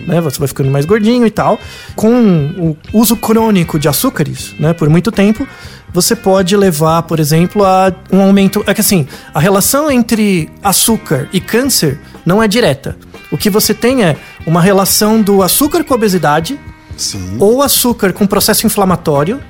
[0.07, 0.21] Né?
[0.21, 1.59] Você vai ficando mais gordinho e tal.
[1.95, 2.15] Com
[2.57, 5.47] o uso crônico de açúcares, né, por muito tempo,
[5.93, 8.63] você pode levar, por exemplo, a um aumento.
[8.65, 12.97] É que assim, a relação entre açúcar e câncer não é direta.
[13.31, 16.57] O que você tem é uma relação do açúcar com a obesidade
[16.95, 17.37] Sim.
[17.39, 19.41] ou açúcar com processo inflamatório,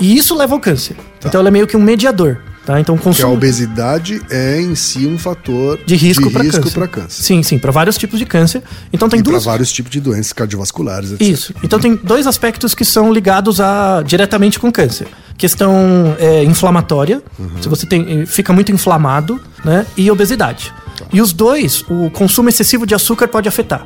[0.00, 0.96] e isso leva ao câncer.
[1.24, 2.38] Então ela é meio que um mediador.
[2.64, 2.80] Tá?
[2.80, 6.88] Então, o Porque a consumo obesidade é em si um fator de risco para câncer.
[6.88, 7.22] câncer.
[7.22, 8.62] Sim, sim, para vários tipos de câncer.
[8.92, 11.26] Então tem E para duas vários tipos de doenças cardiovasculares, etc.
[11.26, 11.54] Isso.
[11.62, 15.08] Então tem dois aspectos que são ligados a diretamente com câncer.
[15.36, 17.20] Questão é, inflamatória,
[17.60, 19.84] se você tem, fica muito inflamado, né?
[19.96, 20.72] E obesidade.
[21.12, 23.84] E os dois, o consumo excessivo de açúcar pode afetar.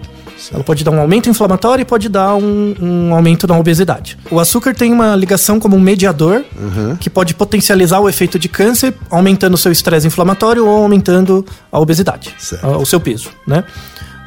[0.52, 4.18] Ela pode dar um aumento inflamatório e pode dar um, um aumento na obesidade.
[4.30, 6.44] O açúcar tem uma ligação como um mediador
[7.00, 11.78] que pode potencializar o efeito de câncer, aumentando o seu estresse inflamatório ou aumentando a
[11.80, 12.66] obesidade, Certo.
[12.66, 13.64] o seu peso, né?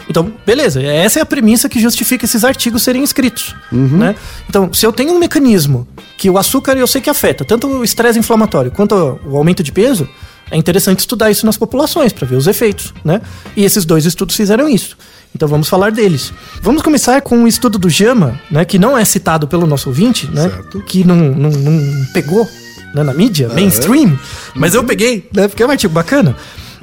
[0.10, 3.56] Então, beleza, essa é a premissa que justifica esses artigos serem escritos.
[3.72, 4.16] Né?
[4.50, 7.84] Então, se eu tenho um mecanismo que o açúcar eu sei que afeta tanto o
[7.84, 10.10] estresse inflamatório quanto o aumento de peso,
[10.50, 12.92] é interessante estudar isso nas populações para ver os efeitos.
[13.06, 13.22] Né?
[13.56, 14.98] E esses dois estudos fizeram isso.
[15.36, 16.34] Então vamos falar deles.
[16.62, 20.28] Vamos começar com um estudo do JAMA, né, que não é citado pelo nosso ouvinte,
[20.32, 20.82] né, Certo.
[20.82, 22.48] que não, não, não pegou
[22.94, 24.18] né, na mídia, mainstream,
[24.56, 26.36] mas eu peguei, né, porque é um artigo bacana.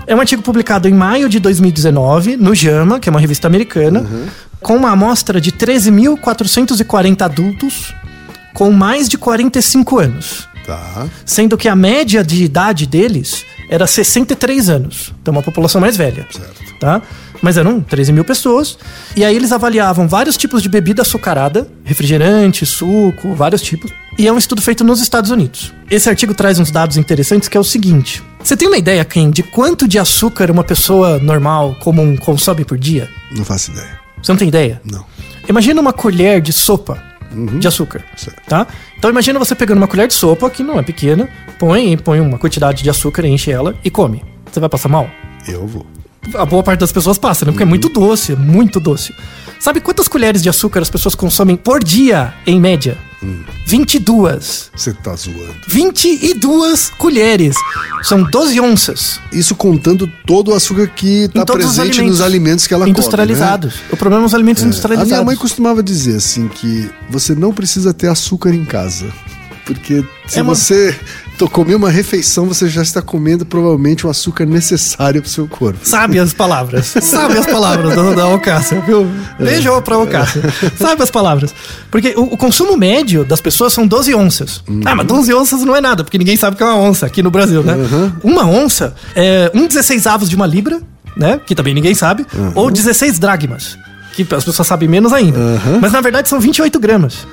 [0.06, 4.06] É um artigo publicado em maio de 2019 no JAMA, que é uma revista americana,
[4.60, 7.92] com uma amostra de 13.440 adultos
[8.54, 11.06] com mais de 45 anos, Tá.
[11.24, 15.12] sendo que a média de idade deles era 63 anos.
[15.20, 16.26] Então, uma população mais velha.
[16.30, 16.78] Certo.
[16.78, 17.02] Tá?
[17.40, 18.78] Mas eram 13 mil pessoas.
[19.16, 23.92] E aí eles avaliavam vários tipos de bebida açucarada, refrigerante, suco, vários tipos.
[24.18, 25.72] E é um estudo feito nos Estados Unidos.
[25.90, 28.22] Esse artigo traz uns dados interessantes que é o seguinte.
[28.42, 32.78] Você tem uma ideia, Ken, de quanto de açúcar uma pessoa normal, comum, consome por
[32.78, 33.08] dia?
[33.34, 34.00] Não faço ideia.
[34.22, 34.80] Você não tem ideia?
[34.84, 35.04] Não.
[35.48, 37.02] Imagina uma colher de sopa
[37.58, 38.40] de açúcar, Certo.
[38.48, 38.66] tá?
[38.96, 42.38] Então imagina você pegando uma colher de sopa, que não é pequena, põe põe uma
[42.38, 44.22] quantidade de açúcar, enche ela e come.
[44.50, 45.08] Você vai passar mal?
[45.46, 45.86] Eu vou.
[46.34, 47.52] A boa parte das pessoas passa, né?
[47.52, 49.14] Porque é muito doce, é muito doce.
[49.58, 52.98] Sabe quantas colheres de açúcar as pessoas consomem por dia, em média?
[53.66, 54.70] 22.
[54.76, 55.54] Você tá zoando.
[55.66, 57.56] 22 colheres.
[58.02, 59.20] São 12 onças.
[59.32, 63.74] Isso contando todo o açúcar que tá presente alimentos nos alimentos que ela industrializados.
[63.74, 63.84] come.
[63.92, 64.66] O problema é os alimentos né?
[64.66, 65.10] A industrializados.
[65.12, 69.06] minha mãe costumava dizer assim que você não precisa ter açúcar em casa.
[69.64, 70.96] Porque se É uma- você
[71.38, 75.78] to- comer uma refeição, você já está comendo provavelmente o açúcar necessário pro seu corpo.
[75.82, 76.86] Sabe as palavras.
[77.02, 79.06] Sabe as palavras da, da Alcácia, viu?
[79.38, 80.42] Beijo pra Alcácia.
[80.78, 81.54] Sabe as palavras.
[81.90, 84.62] Porque o, o consumo médio das pessoas são 12 onças.
[84.84, 87.06] Ah, mas 12 onças não é nada, porque ninguém sabe o que é uma onça
[87.06, 87.74] aqui no Brasil, né?
[88.22, 90.80] Uma onça é um 16 avos de uma libra,
[91.16, 91.40] né?
[91.46, 92.26] Que também ninguém sabe.
[92.54, 93.78] Ou 16 dragmas,
[94.14, 95.38] que as pessoas sabem menos ainda.
[95.80, 97.26] Mas na verdade são 28 gramas.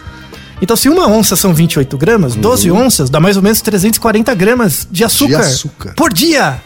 [0.63, 4.87] Então, se uma onça são 28 gramas, 12 onças dá mais ou menos 340 gramas
[4.89, 5.93] de açúcar, açúcar.
[5.93, 6.61] por dia.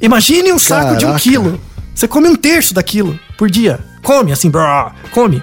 [0.00, 1.22] Imagine um saco de um Caraca.
[1.22, 1.60] quilo.
[1.94, 3.78] Você come um terço daquilo por dia.
[4.02, 5.42] Come, assim, brá, come.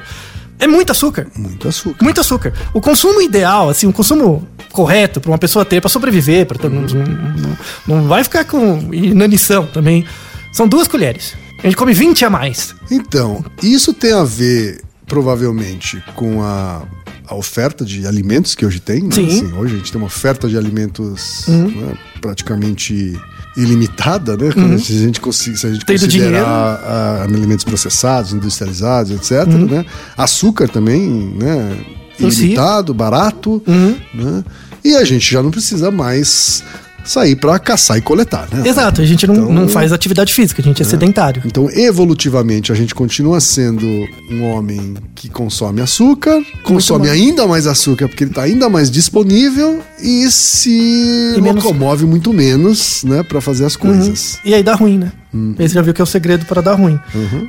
[0.57, 1.27] É muito açúcar.
[1.35, 2.03] Muito açúcar.
[2.03, 2.53] Muito açúcar.
[2.73, 6.81] O consumo ideal, assim, o consumo correto para uma pessoa ter, para sobreviver, para não,
[6.81, 10.03] não, não vai ficar com inanição também.
[10.51, 11.35] São duas colheres.
[11.59, 12.73] A gente come 20 a mais.
[12.89, 16.81] Então, isso tem a ver, provavelmente, com a,
[17.27, 19.03] a oferta de alimentos que hoje tem.
[19.03, 19.11] Né?
[19.11, 19.21] Sim.
[19.21, 19.27] Uhum.
[19.27, 23.19] Assim, hoje a gente tem uma oferta de alimentos né, praticamente
[23.55, 24.51] ilimitada, né?
[24.51, 29.47] Quando a gente, consiga, se a gente considerar alimentos processados, industrializados, etc.
[29.47, 29.65] Uhum.
[29.67, 29.85] Né?
[30.17, 31.77] Açúcar também, né?
[32.19, 33.61] Ilimitado, barato.
[33.67, 33.95] Uhum.
[34.13, 34.43] Né?
[34.83, 36.63] E a gente já não precisa mais
[37.03, 38.67] sair para caçar e coletar, né?
[38.67, 41.41] Exato, a gente não, Então- não faz atividade física, a gente é sedentário.
[41.45, 43.85] Então, evolutivamente, a gente continua sendo
[44.31, 47.19] um homem que consome açúcar, consome mais.
[47.19, 52.33] ainda mais açúcar porque ele está ainda mais disponível e se E menos- locomove muito
[52.33, 54.37] menos, né, para fazer as coisas.
[54.45, 55.11] E aí dá ruim, né?
[55.57, 56.99] Aí você já viu que é o segredo para dar ruim.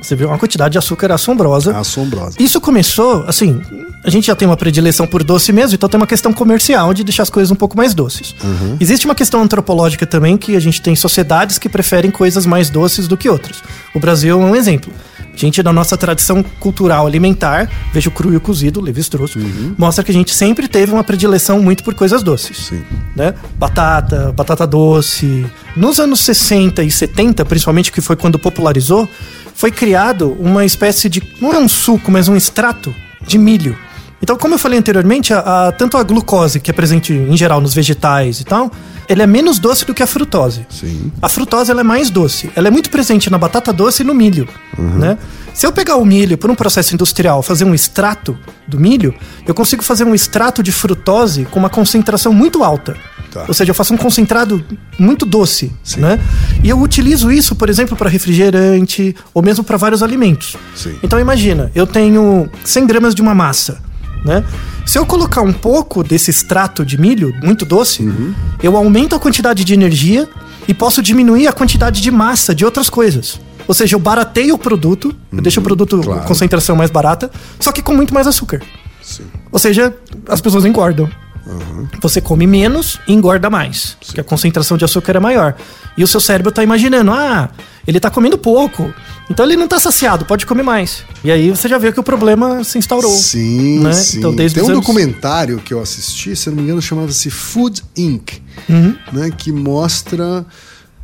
[0.01, 1.77] Você viu uma quantidade de açúcar assombrosa.
[1.77, 2.35] Assombrosa.
[2.39, 3.61] Isso começou, assim,
[4.03, 7.03] a gente já tem uma predileção por doce mesmo, então tem uma questão comercial de
[7.03, 8.35] deixar as coisas um pouco mais doces.
[8.79, 13.07] Existe uma questão antropológica também que a gente tem sociedades que preferem coisas mais doces
[13.07, 13.61] do que outras.
[13.93, 14.91] O Brasil é um exemplo.
[15.35, 19.35] Gente, na nossa tradição cultural alimentar, veja o cru e o cozido, Levi-Strauss,
[19.77, 22.57] mostra que a gente sempre teve uma predileção muito por coisas doces.
[22.67, 22.83] Sim.
[23.15, 23.33] Né?
[23.57, 25.45] Batata, batata doce.
[25.75, 29.07] Nos anos 60 e 70, principalmente, que foi quando popularizou,
[29.53, 31.21] foi criado uma espécie de.
[31.41, 32.93] não é um suco, mas um extrato
[33.25, 33.77] de milho.
[34.21, 37.61] Então, como eu falei anteriormente, a- a- tanto a glucose, que é presente em geral
[37.61, 38.71] nos vegetais e tal,
[39.07, 40.65] ele é menos doce do que a frutose.
[40.69, 41.11] Sim.
[41.21, 42.49] A frutose ela é mais doce.
[42.55, 44.47] Ela é muito presente na batata doce e no milho,
[44.77, 45.17] né?
[45.53, 49.13] Se eu pegar o milho por um processo industrial, fazer um extrato do milho,
[49.47, 52.95] eu consigo fazer um extrato de frutose com uma concentração muito alta.
[53.31, 53.45] Tá.
[53.47, 54.63] Ou seja, eu faço um concentrado
[54.97, 55.99] muito doce, Sim.
[56.01, 56.19] né?
[56.63, 60.55] E eu utilizo isso, por exemplo, para refrigerante ou mesmo para vários alimentos.
[60.75, 60.95] Sim.
[61.03, 63.81] Então imagina, eu tenho 100 gramas de uma massa.
[64.25, 64.43] Né?
[64.85, 68.03] Se eu colocar um pouco desse extrato de milho, muito doce,
[68.61, 70.27] eu aumento a quantidade de energia
[70.67, 73.39] e posso diminuir a quantidade de massa de outras coisas.
[73.67, 76.21] Ou seja, eu barateio o produto, eu deixo o produto claro.
[76.21, 78.61] com concentração mais barata, só que com muito mais açúcar.
[79.01, 79.25] Sim.
[79.51, 79.93] Ou seja,
[80.27, 81.09] as pessoas engordam.
[82.01, 83.95] Você come menos e engorda mais.
[84.03, 85.55] Porque a concentração de açúcar é maior.
[85.95, 87.49] E o seu cérebro tá imaginando, ah,
[87.87, 88.91] ele tá comendo pouco.
[89.29, 91.03] Então ele não tá saciado, pode comer mais.
[91.23, 93.11] E aí você já vê que o problema se instaurou.
[93.11, 93.91] Sim, né?
[93.93, 94.19] sim.
[94.19, 97.29] Então, desde Tem um anos- documentário que eu assisti, se eu não me engano, chamava-se
[97.29, 98.33] Food Inc.,
[98.69, 98.95] Uhum.
[99.11, 100.45] né, que mostra,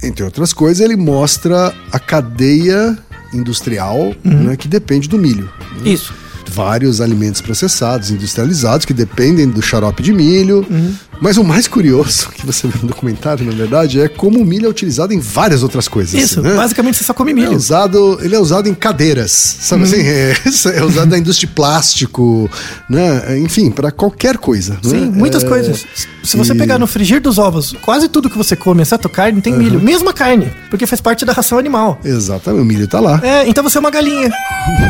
[0.04, 2.98] entre outras coisas, ele mostra a cadeia
[3.34, 4.44] industrial Uhum.
[4.44, 5.50] né, que depende do milho.
[5.80, 5.90] né?
[5.92, 6.14] Isso.
[6.48, 10.66] Vários alimentos processados, industrializados, que dependem do xarope de milho.
[10.70, 10.94] Uhum.
[11.22, 14.66] Mas o mais curioso que você vê no documentário, na verdade, é como o milho
[14.66, 16.14] é utilizado em várias outras coisas.
[16.20, 16.56] Isso, né?
[16.56, 17.56] basicamente você só come É milho.
[17.56, 20.02] usado, ele é usado em cadeiras, sabe assim?
[20.02, 20.34] É,
[20.76, 22.50] é usado na indústria de plástico,
[22.90, 23.38] né?
[23.40, 24.78] Enfim, para qualquer coisa.
[24.82, 25.12] Sim, né?
[25.14, 25.86] muitas É, coisas.
[26.24, 29.42] Se você e- pegar no frigir dos ovos, quase tudo que você come, exceto carne,
[29.42, 29.80] tem milho.
[29.80, 32.00] Mesma carne, porque faz parte da ração animal.
[32.04, 33.20] Exatamente, o milho tá lá.
[33.24, 34.32] É, então você é uma galinha.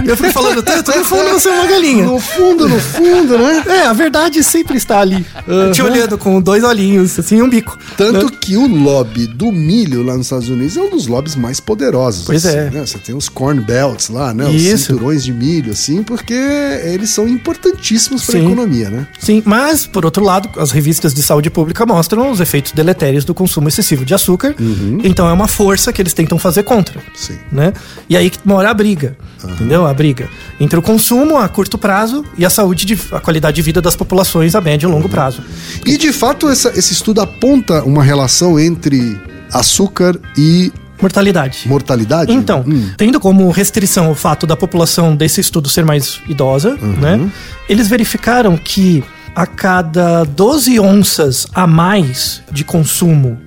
[0.05, 2.05] Eu fico falando tanto, no fundo você é uma galinha.
[2.11, 3.63] No fundo, no fundo, né?
[3.67, 5.25] É, a verdade sempre está ali.
[5.73, 7.77] Te olhando com dois olhinhos, assim, um bico.
[7.97, 8.31] Tanto Né?
[8.39, 12.25] que o lobby do milho lá nos Estados Unidos é um dos lobbies mais poderosos.
[12.25, 12.69] Pois assim, é.
[12.69, 12.85] né?
[12.85, 14.47] Você tem os corn belts lá, né?
[14.47, 14.85] Os Isso.
[14.85, 19.07] cinturões de milho, assim, porque eles são importantíssimos para a economia, né?
[19.19, 23.33] Sim, mas, por outro lado, as revistas de saúde pública mostram os efeitos deletérios do
[23.33, 24.55] consumo excessivo de açúcar.
[25.03, 27.01] Então é uma força que eles tentam fazer contra.
[27.15, 27.37] Sim.
[27.51, 27.73] Né?
[28.07, 29.17] E aí que mora a briga.
[29.43, 29.87] Entendeu?
[29.87, 30.29] A briga
[30.59, 33.95] entre o consumo a curto prazo e a saúde, de, a qualidade de vida das
[33.95, 35.41] populações a médio e longo prazo.
[35.85, 39.19] E de fato, essa- esse estudo aponta uma relação entre
[39.51, 40.71] açúcar e
[41.01, 41.67] Mortalidade.
[41.67, 42.31] mortalidade?
[42.31, 42.89] Então, Hum.
[42.97, 46.91] tendo como restrição o fato da população desse estudo ser mais idosa, Uhum.
[46.93, 47.29] né?
[47.67, 49.03] Eles verificaram que
[49.35, 53.39] a cada 12 onças a mais de consumo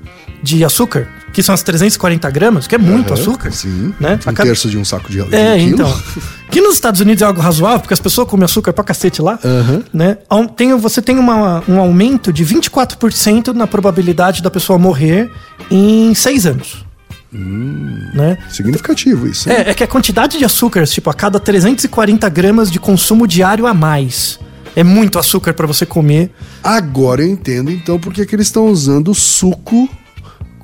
[0.42, 3.92] de açúcar, que são as 340 gramas, que é muito Aham, açúcar, Sim.
[4.00, 4.18] né?
[4.26, 6.02] Um terço de um saco de de É, um então.
[6.50, 9.38] Que nos Estados Unidos é algo razoável, porque as pessoas comem açúcar pra cacete lá.
[9.44, 9.82] Aham.
[9.92, 10.16] Né?
[10.56, 15.30] Tem, você tem uma- um aumento de 24% na probabilidade da pessoa morrer
[15.70, 16.84] em seis anos.
[17.32, 18.38] Né?
[18.48, 19.48] Significativo isso.
[19.48, 19.64] né?
[19.66, 23.66] É, é que a quantidade de açúcar, tipo, a cada 340 gramas de consumo diário
[23.66, 24.38] a mais.
[24.76, 26.30] É muito açúcar pra você comer.
[26.62, 29.88] Agora eu entendo, então, porque que eles estão usando suco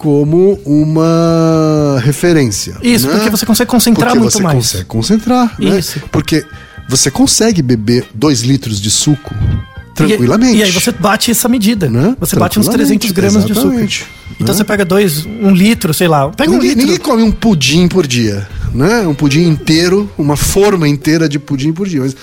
[0.00, 2.74] como uma referência.
[2.82, 3.12] Isso, né?
[3.16, 4.56] porque você consegue concentrar Porque muito você mais.
[4.56, 5.78] consegue concentrar, né?
[5.78, 6.00] Isso.
[6.10, 6.42] Porque
[6.88, 10.56] você consegue beber dois litros de suco E- tranquilamente.
[10.56, 11.90] E, aí você bate essa medida.
[11.90, 12.16] Né?
[12.18, 13.52] Você bate uns 300 gramas de.
[13.52, 14.06] Exatamente.
[14.40, 14.54] Então Né?
[14.54, 16.30] você pega dois, um litro, sei lá.
[16.30, 16.82] Pega um ninguém, litro.
[16.86, 19.06] ninguém come um pudim por dia, né?
[19.06, 22.00] Um pudim inteiro, uma forma inteira de pudim por dia.
[22.00, 22.16] Mas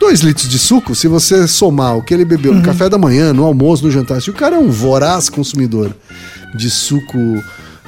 [0.00, 2.58] dois litros de suco, se você somar o que ele bebeu Uhum.
[2.60, 5.94] no café da manhã, no almoço, no jantar, se o cara é um voraz consumidor
[6.56, 7.18] de suco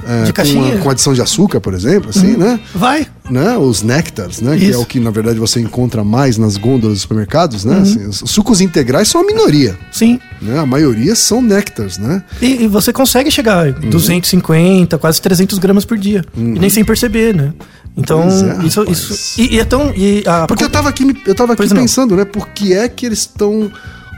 [0.06, 0.74] é, De com, caixinha?
[0.76, 0.80] Uhum.
[0.80, 2.58] com adição de açúcar, por exemplo, assim, né?
[2.74, 3.06] Vai.
[3.30, 3.58] né?
[3.58, 4.56] Os néctares, né?
[4.56, 4.80] Que é Isso.
[4.80, 7.72] o que, na verdade, você encontra mais nas gôndolas dos supermercados, Uhum.
[7.74, 7.80] né?
[7.82, 10.18] Assim, os sucos integrais são a minoria, Sim.
[10.40, 10.58] né?
[10.58, 12.22] A maioria são néctares, né?
[12.40, 13.90] E, e você consegue chegar a Uhum.
[13.90, 16.24] 250, quase 300 gramas por dia.
[16.34, 17.52] E nem sem perceber, né?
[17.94, 18.98] Então, é, isso, rapaz.
[18.98, 19.40] isso.
[19.40, 19.92] E, e é tão.
[19.94, 21.82] E a, Porque eu tava aqui, eu tava aqui Pois não.
[21.82, 22.24] pensando, né?
[22.24, 23.70] Por que é que eles estão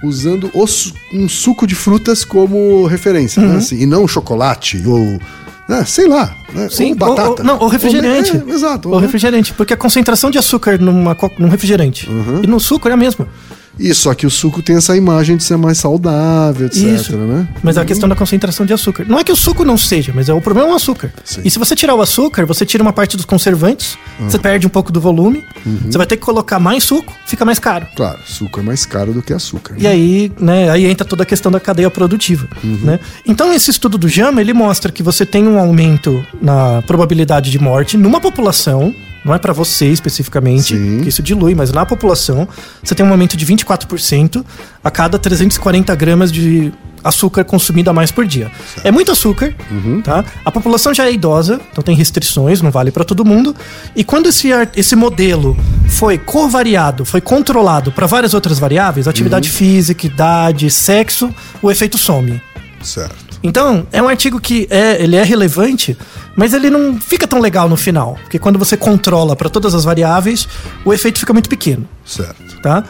[0.02, 0.50] usando
[1.12, 3.48] um suco de frutas como referência, Uhum.
[3.50, 3.56] né?
[3.58, 5.18] Assim, e não chocolate ou,
[5.68, 5.84] né?
[5.86, 6.68] sei lá, né?
[6.70, 7.28] Sim, ou batata.
[7.42, 8.36] ou- não, ou refrigerante.
[8.36, 8.88] Ou, é, exato.
[8.90, 12.40] Ou refrigerante, porque a concentração de açúcar numa, num refrigerante Uhum.
[12.42, 13.26] e no suco é a mesma.
[13.78, 17.16] E só que o suco tem essa imagem de ser mais saudável, etc, Isso.
[17.16, 17.48] né?
[17.62, 19.04] Mas é a questão da concentração de açúcar.
[19.08, 21.12] Não é que o suco não seja, mas é o problema é o açúcar.
[21.24, 21.40] Sim.
[21.44, 24.28] E se você tirar o açúcar, você tira uma parte dos conservantes, Uhum.
[24.30, 25.42] você perde um pouco do volume,
[25.86, 27.86] você vai ter que colocar mais suco, fica mais caro.
[27.96, 29.74] Claro, suco é mais caro do que açúcar.
[29.78, 33.00] E aí, né, aí entra toda a questão da cadeia produtiva, né?
[33.26, 37.58] Então, esse estudo do JAMA, ele mostra que você tem um aumento na probabilidade de
[37.58, 41.00] morte numa população, não é pra você especificamente, Sim.
[41.02, 42.48] que isso dilui, mas na população,
[42.82, 44.44] você tem um aumento de 24%
[44.82, 46.72] a cada 340 gramas de
[47.04, 48.50] açúcar consumido a mais por dia.
[48.84, 49.54] É muito açúcar,
[50.04, 50.24] tá?
[50.44, 53.54] A população já é idosa, então tem restrições, não vale pra todo mundo.
[53.94, 55.56] E quando esse, esse modelo
[55.88, 62.40] foi covariado, foi controlado para várias outras variáveis, atividade física, idade, sexo, o efeito some.
[62.80, 63.32] Certo.
[63.42, 65.96] Então, é um artigo que é, ele é relevante,
[66.36, 69.84] mas ele não fica tão legal no final, porque quando você controla para todas as
[69.84, 70.48] variáveis,
[70.84, 72.60] o efeito fica muito pequeno, Certo.
[72.62, 72.84] tá?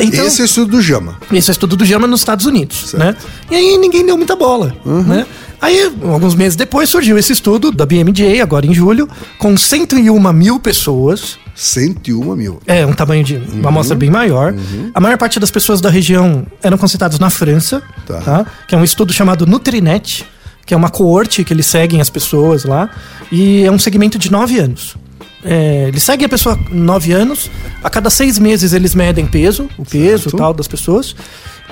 [0.00, 1.16] Então, Esse é o estudo do Jama.
[1.30, 2.98] esse é o estudo do JAMA nos Estados Unidos, Certo.
[2.98, 3.14] né?
[3.50, 5.26] E aí ninguém deu muita bola, né?
[5.60, 10.58] Aí, alguns meses depois, surgiu esse estudo da BMJ, agora em julho, com 101 mil
[10.58, 12.58] pessoas, 101 mil.
[12.66, 14.52] É, um tamanho de uma amostra bem maior.
[14.92, 18.20] A maior parte das pessoas da região eram concentradas na França, Tá.
[18.22, 18.46] tá.
[18.66, 20.24] Que é um estudo chamado Nutrinet,
[20.64, 22.90] que é uma coorte que eles seguem as pessoas lá.
[23.30, 24.96] E é um segmento de nove anos.
[25.44, 27.50] É, eles seguem a pessoa nove anos,
[27.82, 30.36] a cada seis meses eles medem peso, o peso Certo.
[30.36, 31.16] e tal das pessoas.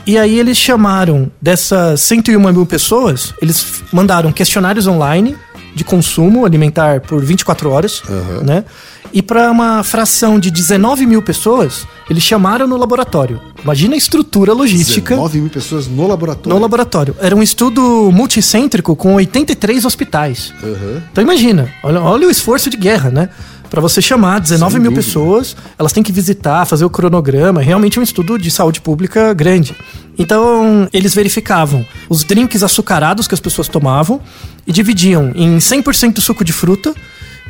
[0.07, 5.37] E aí eles chamaram dessas 101 mil pessoas, eles mandaram questionários online
[5.75, 8.43] de consumo alimentar por 24 horas, Aham.
[8.43, 8.65] né?
[9.13, 13.41] E para uma fração de 19 mil pessoas, eles chamaram no laboratório.
[13.63, 16.55] Imagina a estrutura logística 19 mil pessoas no laboratório.
[16.57, 17.17] no laboratório.
[17.21, 20.53] Era um estudo multicêntrico com 83 hospitais.
[20.63, 21.03] Aham.
[21.11, 23.29] Então imagina, olha, olha o esforço de guerra, né?
[23.71, 25.07] Pra você chamar 19 Sem mil dúvida.
[25.07, 27.63] pessoas, elas têm que visitar, fazer o cronograma.
[27.63, 29.77] Realmente é um estudo de saúde pública grande.
[30.19, 34.21] Então, eles verificavam os drinks açucarados que as pessoas tomavam
[34.67, 36.93] e dividiam em 100% suco de fruta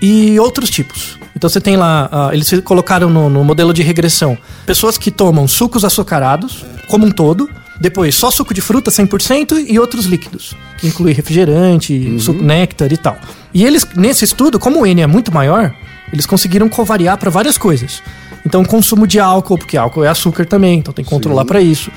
[0.01, 1.19] e outros tipos.
[1.35, 5.47] Então você tem lá, ah, eles colocaram no, no modelo de regressão pessoas que tomam
[5.49, 7.49] sucos açucarados, como um todo,
[7.81, 12.97] depois só suco de fruta 100% e outros líquidos, que inclui refrigerante, suco néctar e
[12.97, 13.17] tal.
[13.55, 15.75] E eles, nesse estudo, como o N é muito maior,
[16.13, 18.03] eles conseguiram covariar para várias coisas.
[18.45, 21.91] Então, consumo de álcool, porque álcool é açúcar também, então tem que controlar para isso.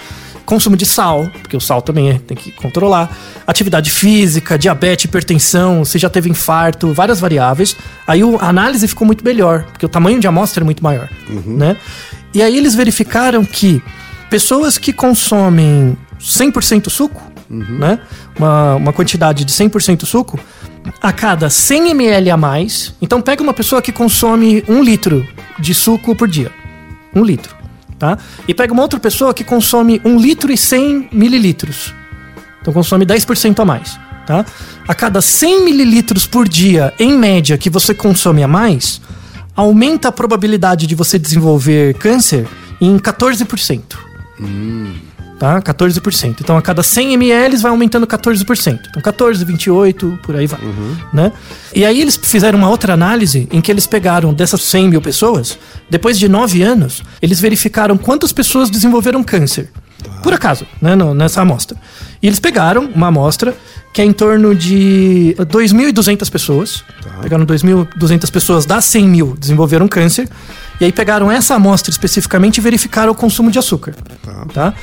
[0.46, 3.16] Consumo de sal, porque o sal também é, tem que controlar.
[3.48, 7.78] Atividade física, diabetes, hipertensão, se já teve infarto, várias variáveis.
[8.06, 11.10] Aí a análise ficou muito melhor, porque o tamanho de amostra é muito maior,
[11.46, 11.78] né?
[12.34, 13.82] E aí eles verificaram que
[14.30, 18.00] pessoas que consomem 100% suco, né?
[18.38, 20.38] Uma, uma quantidade de 100% suco,
[21.02, 22.94] a cada 100 ml a mais.
[23.02, 25.28] Então pega uma pessoa que consome um litro
[25.60, 26.52] de suco por dia.
[27.16, 27.56] Um litro,
[28.00, 28.18] tá?
[28.48, 31.94] E pega uma outra pessoa que consome um litro e 100 mililitros.
[32.62, 34.46] Então consome 10% a mais, tá?
[34.88, 39.02] A cada 100 mililitros por dia, em média, que você consome a mais,
[39.56, 42.48] aumenta a probabilidade de você desenvolver câncer
[42.82, 43.82] em 14%.
[45.44, 45.62] Tá?
[45.62, 46.38] 14%.
[46.40, 48.80] Então a cada 100 ml vai aumentando 14%.
[48.90, 50.58] Então 14, 28, por aí vai.
[51.12, 51.34] Né?
[51.76, 55.60] E aí eles fizeram uma outra análise em que eles pegaram dessas 100 mil pessoas,
[55.90, 59.70] depois de 9 anos, eles verificaram quantas pessoas desenvolveram câncer.
[60.22, 61.78] Por acaso, né, no- nessa amostra.
[62.22, 63.54] E eles pegaram uma amostra
[63.94, 66.86] que é em torno de 2.200 pessoas.
[67.22, 70.30] Pegaram 2.200 pessoas das 100 mil desenvolveram câncer.
[70.80, 73.94] E aí pegaram essa amostra especificamente e verificaram o consumo de açúcar.
[74.54, 74.74] Tá?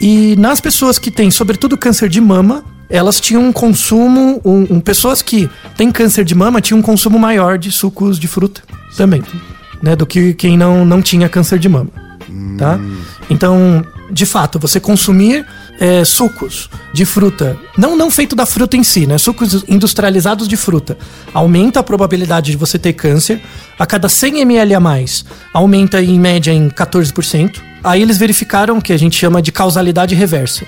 [0.00, 4.40] E nas pessoas que têm, sobretudo, câncer de mama, elas tinham um consumo.
[4.44, 8.26] Um, um- pessoas que têm câncer de mama tinham um consumo maior de sucos de
[8.26, 8.62] fruta
[8.96, 9.22] também.
[9.82, 11.88] Né, do que quem não, não tinha câncer de mama.
[12.58, 12.78] Tá?
[13.30, 15.46] Então, de fato, você consumir
[15.80, 19.16] é, sucos de fruta, não, não feito da fruta em si, né?
[19.16, 20.98] Sucos industrializados de fruta,
[21.32, 23.40] aumenta a probabilidade de você ter câncer.
[23.78, 27.62] A cada 100 ml a mais, aumenta em média em 14%.
[27.82, 30.66] Aí eles verificaram o que a gente chama de causalidade reversa,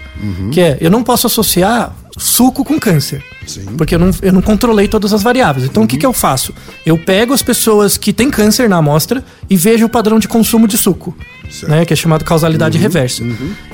[0.51, 3.23] que é eu não posso associar suco com câncer.
[3.47, 3.65] Sim.
[3.77, 5.67] Porque eu não, eu não controlei todas as variáveis.
[5.67, 6.55] Então o que, que eu faço?
[6.87, 10.69] Eu pego as pessoas que têm câncer na amostra e vejo o padrão de consumo
[10.69, 11.17] de suco.
[11.69, 13.23] Né, que é chamado causalidade reversa.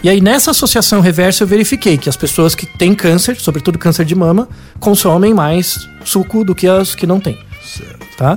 [0.02, 4.04] E aí, nessa associação reversa, eu verifiquei que as pessoas que têm câncer, sobretudo câncer
[4.04, 4.48] de mama,
[4.80, 7.38] consomem mais suco do que as que não têm.
[7.64, 7.97] Certo.
[8.18, 8.36] Tá?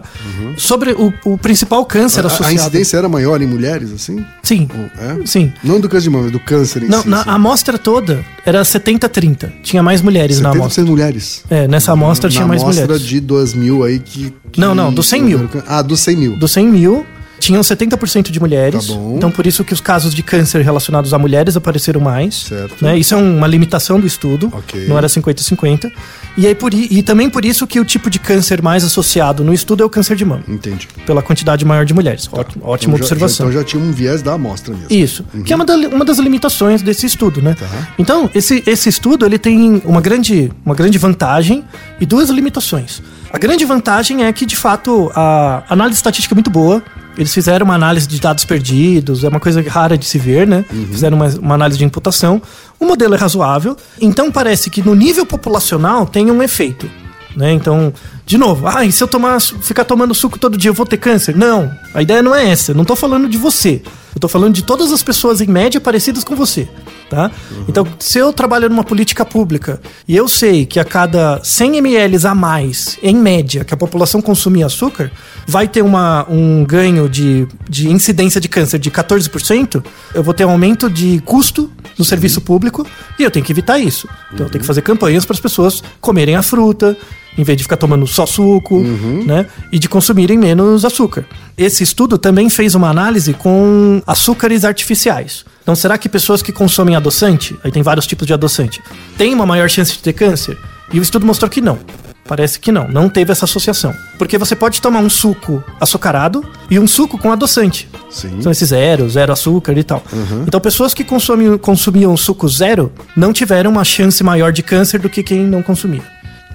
[0.57, 2.53] Sobre o, o principal câncer A, a associado.
[2.53, 4.23] incidência era maior em mulheres, assim?
[4.43, 4.69] Sim.
[4.95, 5.25] É?
[5.25, 5.51] Sim.
[5.63, 7.09] Não do câncer de mama, do câncer em Não, si.
[7.09, 7.29] na assim.
[7.31, 9.51] amostra toda era 70-30.
[9.63, 10.83] Tinha mais mulheres na 70% amostra.
[10.85, 11.43] mulheres.
[11.49, 13.03] É, nessa amostra Na tinha mais amostra mulheres.
[13.07, 15.49] de 2 mil aí que, que- Não, não, dos 100 mil.
[15.67, 16.37] Ah, dos 100 mil.
[16.37, 17.03] Dos 100 mil,
[17.41, 18.87] tinham 70% de mulheres.
[18.87, 18.93] Tá.
[19.15, 22.35] Então, por isso que os casos de câncer relacionados a mulheres apareceram mais.
[22.43, 22.75] Certo.
[22.81, 22.97] Né?
[22.97, 24.49] Isso é uma limitação do estudo.
[24.53, 24.85] Ok.
[24.87, 25.91] Não era 50-50.
[26.37, 29.53] E, aí, por, e também por isso que o tipo de câncer mais associado no
[29.53, 30.43] estudo é o câncer de mama.
[30.47, 30.87] Entendi.
[31.05, 32.29] Pela quantidade maior de mulheres.
[32.31, 33.47] Ótimo, ótima Então já- observação.
[33.47, 34.87] Já, então já tinha um viés da amostra mesmo.
[34.89, 35.25] Isso.
[35.43, 37.55] Que é uma, da- uma das limitações desse estudo, né?
[37.59, 37.67] Tá.
[37.97, 41.63] Então, esse, esse estudo ele tem uma grande, uma grande vantagem
[41.99, 43.01] e duas limitações.
[43.33, 46.83] A grande vantagem é que, de fato, a análise estatística é muito boa.
[47.17, 50.63] Eles fizeram uma análise de dados perdidos, é uma coisa rara de se ver, né?
[50.91, 52.41] Fizeram uma, uma análise de imputação.
[52.79, 53.75] O modelo é razoável.
[53.99, 56.89] Então, parece que no nível populacional tem um efeito.
[57.35, 57.51] Né?
[57.53, 57.93] Então,
[58.31, 60.95] de novo, ah, e se eu tomar, ficar tomando suco todo dia eu vou ter
[60.95, 61.35] câncer?
[61.35, 62.71] Não, a ideia não é essa.
[62.71, 63.81] Eu não tô falando de você.
[64.15, 66.65] Eu tô falando de todas as pessoas em média parecidas com você,
[67.09, 67.29] tá?
[67.67, 72.25] Então, se eu trabalho numa política pública e eu sei que a cada 100 ml
[72.25, 75.11] a mais, em média, que a população consumir açúcar,
[75.45, 80.45] vai ter uma, um ganho de, de incidência de câncer de 14%, eu vou ter
[80.45, 82.87] um aumento de custo no serviço público
[83.19, 84.07] e eu tenho que evitar isso.
[84.33, 86.97] Então, eu tenho que fazer campanhas para as pessoas comerem a fruta
[87.37, 89.23] em vez de ficar tomando só suco, Uhum.
[89.25, 89.45] né?
[89.71, 91.25] E de consumirem menos açúcar.
[91.57, 95.45] Esse estudo também fez uma análise com açúcares artificiais.
[95.63, 98.81] Então, será que pessoas que consomem adoçante, aí tem vários tipos de adoçante,
[99.17, 100.57] têm uma maior chance de ter câncer?
[100.91, 101.79] E o estudo mostrou que não.
[102.27, 103.93] Parece que não, não teve essa associação.
[104.17, 107.89] Porque você pode tomar um suco açucarado e um suco com adoçante.
[108.09, 108.41] Sim.
[108.41, 110.01] São esses zero, zero açúcar e tal.
[110.47, 115.09] Então, pessoas que consomem, consumiam suco zero não tiveram uma chance maior de câncer do
[115.09, 116.03] que quem não consumia.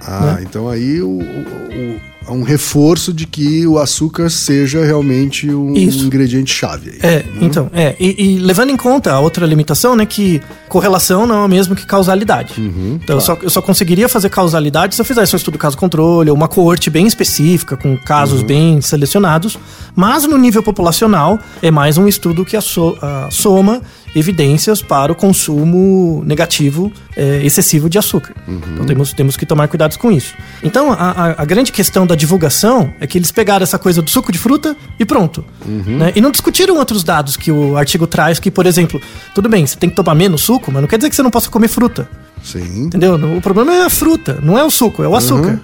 [0.07, 5.49] Ah, então aí o, o- o- há um reforço de que o açúcar seja realmente
[5.49, 6.05] um Isso.
[6.05, 6.91] ingrediente chave.
[6.91, 6.99] aí.
[7.03, 7.95] É, então, é.
[8.01, 11.77] E, e levando em conta a outra limitação, né, que correlação não é o mesmo
[11.77, 12.55] que causalidade.
[13.01, 16.49] então, eu, só, eu só conseguiria fazer causalidade se eu fizesse um estudo caso-controle, uma
[16.49, 19.57] coorte bem específica, com casos bem selecionados.
[19.95, 23.81] Mas no nível populacional, é mais um estudo que asso- ah, soma
[24.17, 28.35] evidências para o consumo negativo é, excessivo de açúcar.
[28.49, 30.35] Então temos, temos que tomar cuidados com isso.
[30.63, 34.33] Então a, a- grande questão da divulgação é que eles pegaram essa coisa do suco
[34.33, 35.45] de fruta e pronto.
[35.65, 36.13] né?
[36.17, 39.01] E não discutiram outros dados que o artigo traz, que, por exemplo,
[39.35, 41.31] tudo bem, você tem que tomar menos suco, mas não quer dizer que você não
[41.31, 42.09] possa comer fruta.
[42.47, 42.85] Sim.
[42.85, 43.17] Entendeu?
[43.37, 45.61] O problema é a fruta, não é o suco, é o açúcar.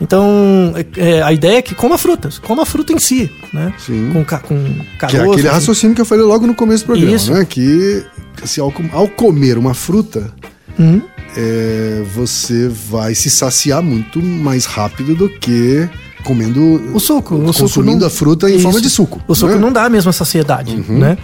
[0.00, 3.74] Então, é- é, a ideia é que coma frutas, coma a fruta em si, né?
[3.78, 4.10] Sim.
[4.12, 5.16] Com, ca, com Que caroço.
[5.16, 5.54] é aquele assim.
[5.56, 7.32] raciocínio que eu falei logo no começo do programa, Isso.
[7.32, 7.44] né?
[7.44, 8.02] Que
[8.42, 10.32] assim, ao, ao comer uma fruta,
[10.80, 11.00] Hum.
[11.36, 15.88] é, você vai se saciar muito mais rápido do que
[16.24, 16.60] comendo
[16.94, 18.62] O suco, o suco consumindo não- a fruta em Isso.
[18.62, 19.20] forma de suco.
[19.28, 19.58] O suco né?
[19.58, 21.16] não dá a mesma saciedade, né?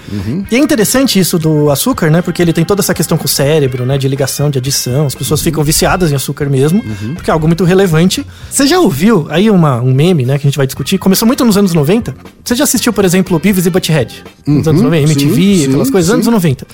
[0.51, 2.22] E é interessante isso do açúcar, né?
[2.22, 3.96] Porque ele tem toda essa questão com o cérebro, né?
[3.98, 5.07] De ligação, de adição.
[5.07, 6.82] As pessoas ficam viciadas em açúcar mesmo,
[7.14, 8.24] porque é algo muito relevante.
[8.51, 10.38] Você já ouviu aí uma, um meme, né?
[10.38, 10.98] Que a gente vai discutir.
[10.98, 12.14] Começou muito nos anos 90.
[12.44, 14.22] Você já assistiu, por exemplo, Beavis e Butthead?
[14.46, 16.14] Nos anos 90, sim, MTV, sim, aquelas coisas, sim.
[16.14, 16.66] anos 90.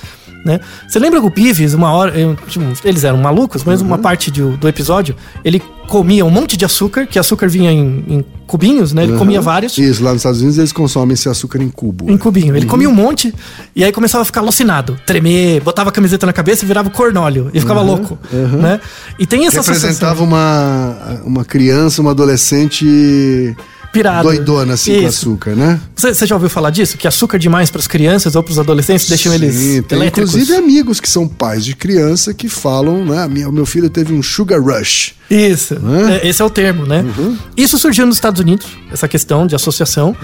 [0.47, 0.61] Né?
[0.87, 4.31] Você lembra que o Beavis, uma hora, eu- tipo, eles eram malucos, mas uma parte
[4.31, 8.93] de- do episódio, ele comia um monte de açúcar, que açúcar vinha em, em cubinhos,
[8.93, 9.03] né?
[9.03, 9.77] Ele comia vários.
[9.77, 12.05] Isso, lá nos Estados Unidos eles consomem esse açúcar em cubo.
[12.09, 12.17] Em né?
[12.17, 12.55] cubinho.
[12.55, 13.33] Ele comia um monte
[13.75, 17.49] e aí começava a ficar alucinado, tremer, botava a camiseta na cabeça e virava cornóleo
[17.53, 18.79] e ficava louco, né?
[19.19, 23.53] E tem essa Representava sensação uma, uma criança, uma adolescente
[23.97, 24.23] pirada.
[24.23, 25.07] doidona assim com Isso.
[25.29, 25.79] açúcar, né?
[25.95, 26.97] Você, você já ouviu falar disso?
[26.97, 29.55] Que açúcar demais para as crianças ou para os adolescentes deixam eles
[29.87, 30.33] tem elétricos?
[30.35, 33.27] inclusive amigos que são pais de criança que falam, né?
[33.27, 35.13] Minha, o meu filho teve um sugar rush.
[35.29, 36.21] Isso, Né?
[36.23, 37.01] É, esse é o termo, né?
[37.17, 37.37] Uhum.
[37.57, 40.15] Isso surgiu nos Estados Unidos, essa questão de associação.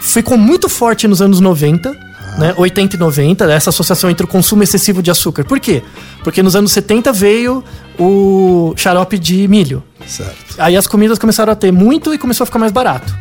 [0.00, 2.38] Ficou muito forte nos anos 90, Ah.
[2.38, 2.54] né?
[2.56, 5.44] 80 e 90, essa associação entre o consumo excessivo de açúcar.
[5.44, 5.82] Por quê?
[6.24, 7.62] Porque nos anos 70 veio
[7.98, 9.82] o xarope de milho.
[10.06, 10.54] Certo.
[10.58, 13.14] Aí as comidas começaram a ter muito e começou a ficar mais barato.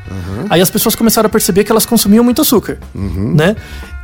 [0.49, 3.55] Aí as pessoas começaram a perceber que elas consumiam muito açúcar, né?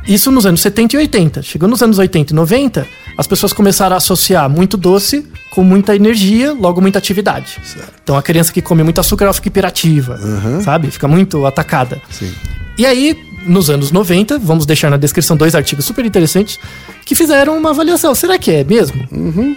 [0.06, 1.42] Isso nos anos 70 e 80.
[1.42, 5.94] Chegou nos anos 80 e 90, as pessoas começaram a associar muito doce com muita
[5.94, 7.58] energia, logo muita atividade.
[8.02, 10.18] Então a criança que come muito açúcar, ela fica hiperativa,
[10.64, 10.90] sabe?
[10.90, 12.02] Fica muito atacada.
[12.10, 12.32] Sim.
[12.76, 13.16] E aí,
[13.46, 16.58] nos anos 90, vamos deixar na descrição dois artigos super interessantes
[17.04, 18.14] que fizeram uma avaliação.
[18.14, 19.06] Será que é mesmo?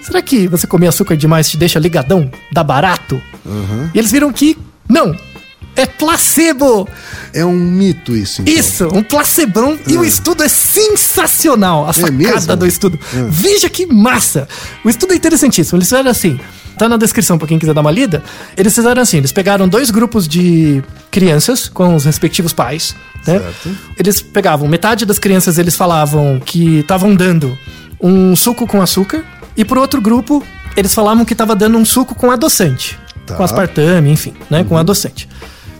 [0.03, 2.29] Será que você comer açúcar demais te deixa ligadão?
[2.51, 3.21] Dá barato?
[3.93, 4.57] E eles viram que
[4.89, 5.15] não.
[5.75, 6.87] É placebo!
[7.33, 8.53] É um mito isso, então.
[8.53, 9.77] Isso, um placebão.
[9.87, 11.87] E o estudo é sensacional.
[11.87, 12.55] A sacada mesmo?
[12.55, 12.99] do estudo.
[13.29, 14.47] Veja que massa!
[14.83, 15.77] O estudo é interessantíssimo.
[15.77, 16.39] Eles fizeram assim.
[16.77, 18.21] Tá na descrição pra quem quiser dar uma lida.
[18.57, 22.95] Eles fizeram assim: eles pegaram dois grupos de crianças com os respectivos pais.
[23.25, 23.39] Né?
[23.39, 23.77] Certo.
[23.97, 27.57] Eles pegavam metade das crianças, eles falavam que estavam dando
[27.99, 29.23] um suco com açúcar.
[29.57, 30.43] E pro outro grupo,
[30.75, 32.99] eles falavam que estava dando um suco com adoçante.
[33.25, 33.35] Tá.
[33.35, 34.63] Com aspartame, enfim, né?
[34.63, 35.29] Com adoçante.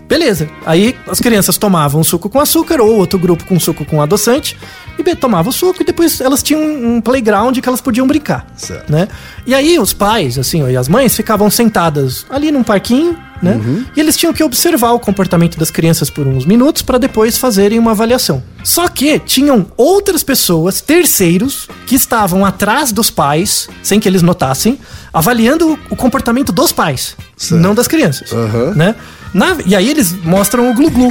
[0.07, 0.47] Beleza.
[0.65, 4.55] Aí as crianças tomavam suco com açúcar ou outro grupo com suco com adoçante
[4.97, 8.91] e tomavam o suco e depois elas tinham um playground que elas podiam brincar, Certo.
[8.91, 9.07] né?
[9.45, 13.59] E aí os pais, assim, e as mães ficavam sentadas ali num parquinho, né?
[13.95, 17.77] E eles tinham que observar o comportamento das crianças por uns minutos para depois fazerem
[17.77, 18.41] uma avaliação.
[18.63, 24.79] Só que tinham outras pessoas, terceiros, que estavam atrás dos pais, sem que eles notassem,
[25.13, 27.61] avaliando o- comportamento dos pais, Certo.
[27.61, 28.73] não das crianças, Aham.
[28.75, 28.95] né?
[29.35, 31.09] Na- e aí eles mostram o glu-glu.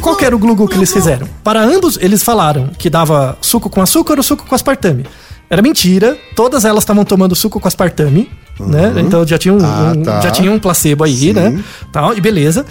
[0.00, 1.26] Qual que era o glu-glu que eles fizeram?
[1.42, 5.04] Para ambos, eles falaram que dava suco com açúcar ou suco com aspartame.
[5.50, 8.92] Era mentira, todas elas estavam tomando suco com aspartame, né?
[8.98, 10.20] Então já tinha um, Ah, um- tá.
[10.20, 11.32] já tinha um placebo aí, Sim.
[11.32, 11.64] né?
[11.92, 12.64] Tal, e beleza.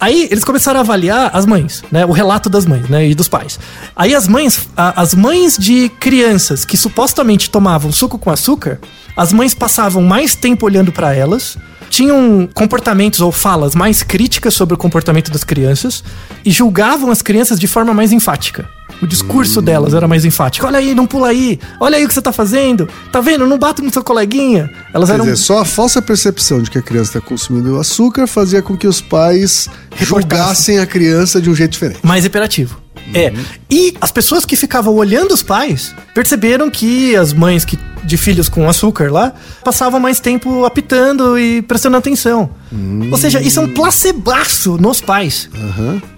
[0.00, 2.04] Aí eles começaram a avaliar as mães, né?
[2.04, 3.06] O relato das mães, né?
[3.08, 3.58] E dos pais.
[3.96, 8.78] Aí as mães, a- as mães de crianças que supostamente tomavam suco com açúcar,
[9.16, 11.56] as mães passavam mais tempo olhando para elas,
[11.88, 16.02] tinham comportamentos ou falas mais críticas sobre o comportamento das crianças
[16.44, 18.68] e julgavam as crianças de forma mais enfática.
[19.00, 20.66] O discurso delas era mais enfático.
[20.66, 21.58] Olha aí, não pula aí.
[21.80, 22.88] Olha aí o que você tá fazendo.
[23.12, 23.46] Tá vendo?
[23.46, 24.70] Não bate no seu coleguinha.
[24.92, 28.26] Elas Quer eram dizer, só a falsa percepção de que a criança está consumindo açúcar
[28.26, 29.68] fazia com que os pais
[30.00, 32.00] julgassem a criança de um jeito diferente.
[32.02, 32.80] mais hiperativo.
[33.12, 33.32] É.
[33.70, 38.48] E as pessoas que ficavam olhando os pais perceberam que as mães que, de filhos
[38.48, 39.32] com açúcar lá
[39.64, 42.50] passavam mais tempo apitando e prestando atenção.
[43.10, 45.48] Ou seja, isso é um placebaço nos pais.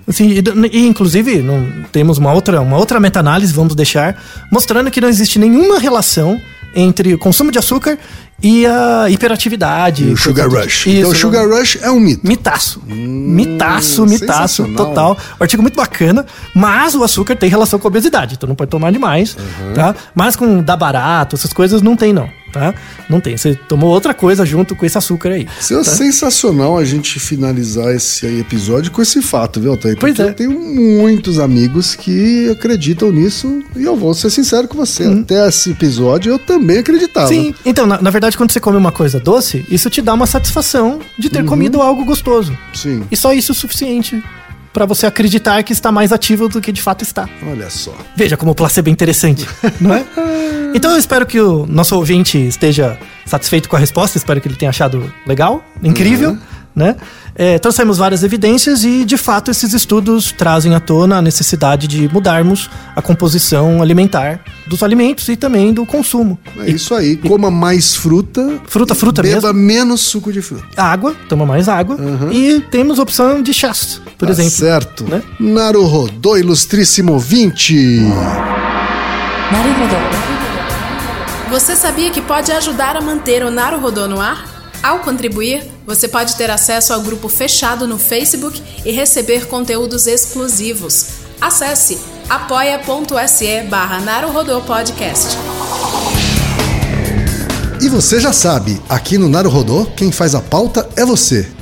[0.08, 4.22] Assim, e, e, inclusive, não, temos uma outra, uma outra meta-análise, vamos deixar,
[4.52, 6.40] mostrando que não existe nenhuma relação
[6.76, 7.98] entre o consumo de açúcar
[8.42, 10.04] e a hiperatividade.
[10.04, 10.86] E o Sugar coisa Rush.
[10.86, 12.26] Isso, então, o Sugar Rush é um mito.
[12.26, 12.82] Mitaço.
[12.86, 14.86] mitaço, mitaço, sensacional.
[14.86, 15.18] total.
[15.40, 18.70] Um artigo muito bacana, mas o açúcar tem relação com a obesidade, então não pode
[18.70, 19.36] tomar demais,
[19.74, 19.94] tá?
[20.14, 22.74] Mas com dar barato, essas coisas não tem não, tá?
[23.08, 23.36] Não tem.
[23.36, 25.46] Você tomou outra coisa junto com esse açúcar aí.
[25.58, 29.96] É sensacional a gente finalizar esse episódio com esse fato, viu, Altair?
[29.98, 30.30] Pois Porque é.
[30.30, 35.04] eu tenho muitos amigos que acreditam nisso e eu vou ser sincero com você.
[35.04, 37.28] Até esse episódio eu também acreditava.
[37.28, 40.26] Sim, então, na, na verdade, quando você come uma coisa doce, isso te dá uma
[40.26, 42.56] satisfação de ter comido algo gostoso.
[42.74, 43.02] Sim.
[43.10, 44.22] E só isso é o suficiente
[44.76, 47.26] pra você acreditar que está mais ativo do que de fato está.
[47.50, 47.96] Olha só.
[48.14, 49.48] Veja como o placebo é interessante,
[49.80, 50.04] não é?
[50.74, 54.54] Então eu espero que o nosso ouvinte esteja satisfeito com a resposta, espero que ele
[54.54, 56.36] tenha achado legal, incrível,
[56.74, 56.94] né?
[57.38, 62.08] É, trouxemos várias evidências e, de fato, esses estudos trazem à tona a necessidade de
[62.08, 66.38] mudarmos a composição alimentar dos alimentos e também do consumo.
[66.58, 67.12] É isso aí.
[67.12, 68.58] E, coma mais fruta.
[68.66, 69.48] Fruta, fruta beba mesmo.
[69.48, 70.64] Beba menos suco de fruta.
[70.76, 71.96] Água, toma mais água.
[71.96, 72.32] Uhum.
[72.32, 74.50] E temos opção de chás, por tá exemplo.
[74.52, 75.04] Certo.
[75.04, 75.22] Né?
[75.38, 78.00] Naruhodô, ilustríssimo ouvinte.
[79.52, 79.96] Naruhodô.
[81.50, 84.55] Você sabia que pode ajudar a manter o Naruhodô no ar?
[84.82, 91.06] Ao contribuir, você pode ter acesso ao grupo fechado no Facebook e receber conteúdos exclusivos.
[91.40, 91.98] Acesse
[92.28, 94.00] apoia.se barra
[94.66, 95.36] Podcast.
[97.80, 101.55] E você já sabe, aqui no Naruhodô, quem faz a pauta é você.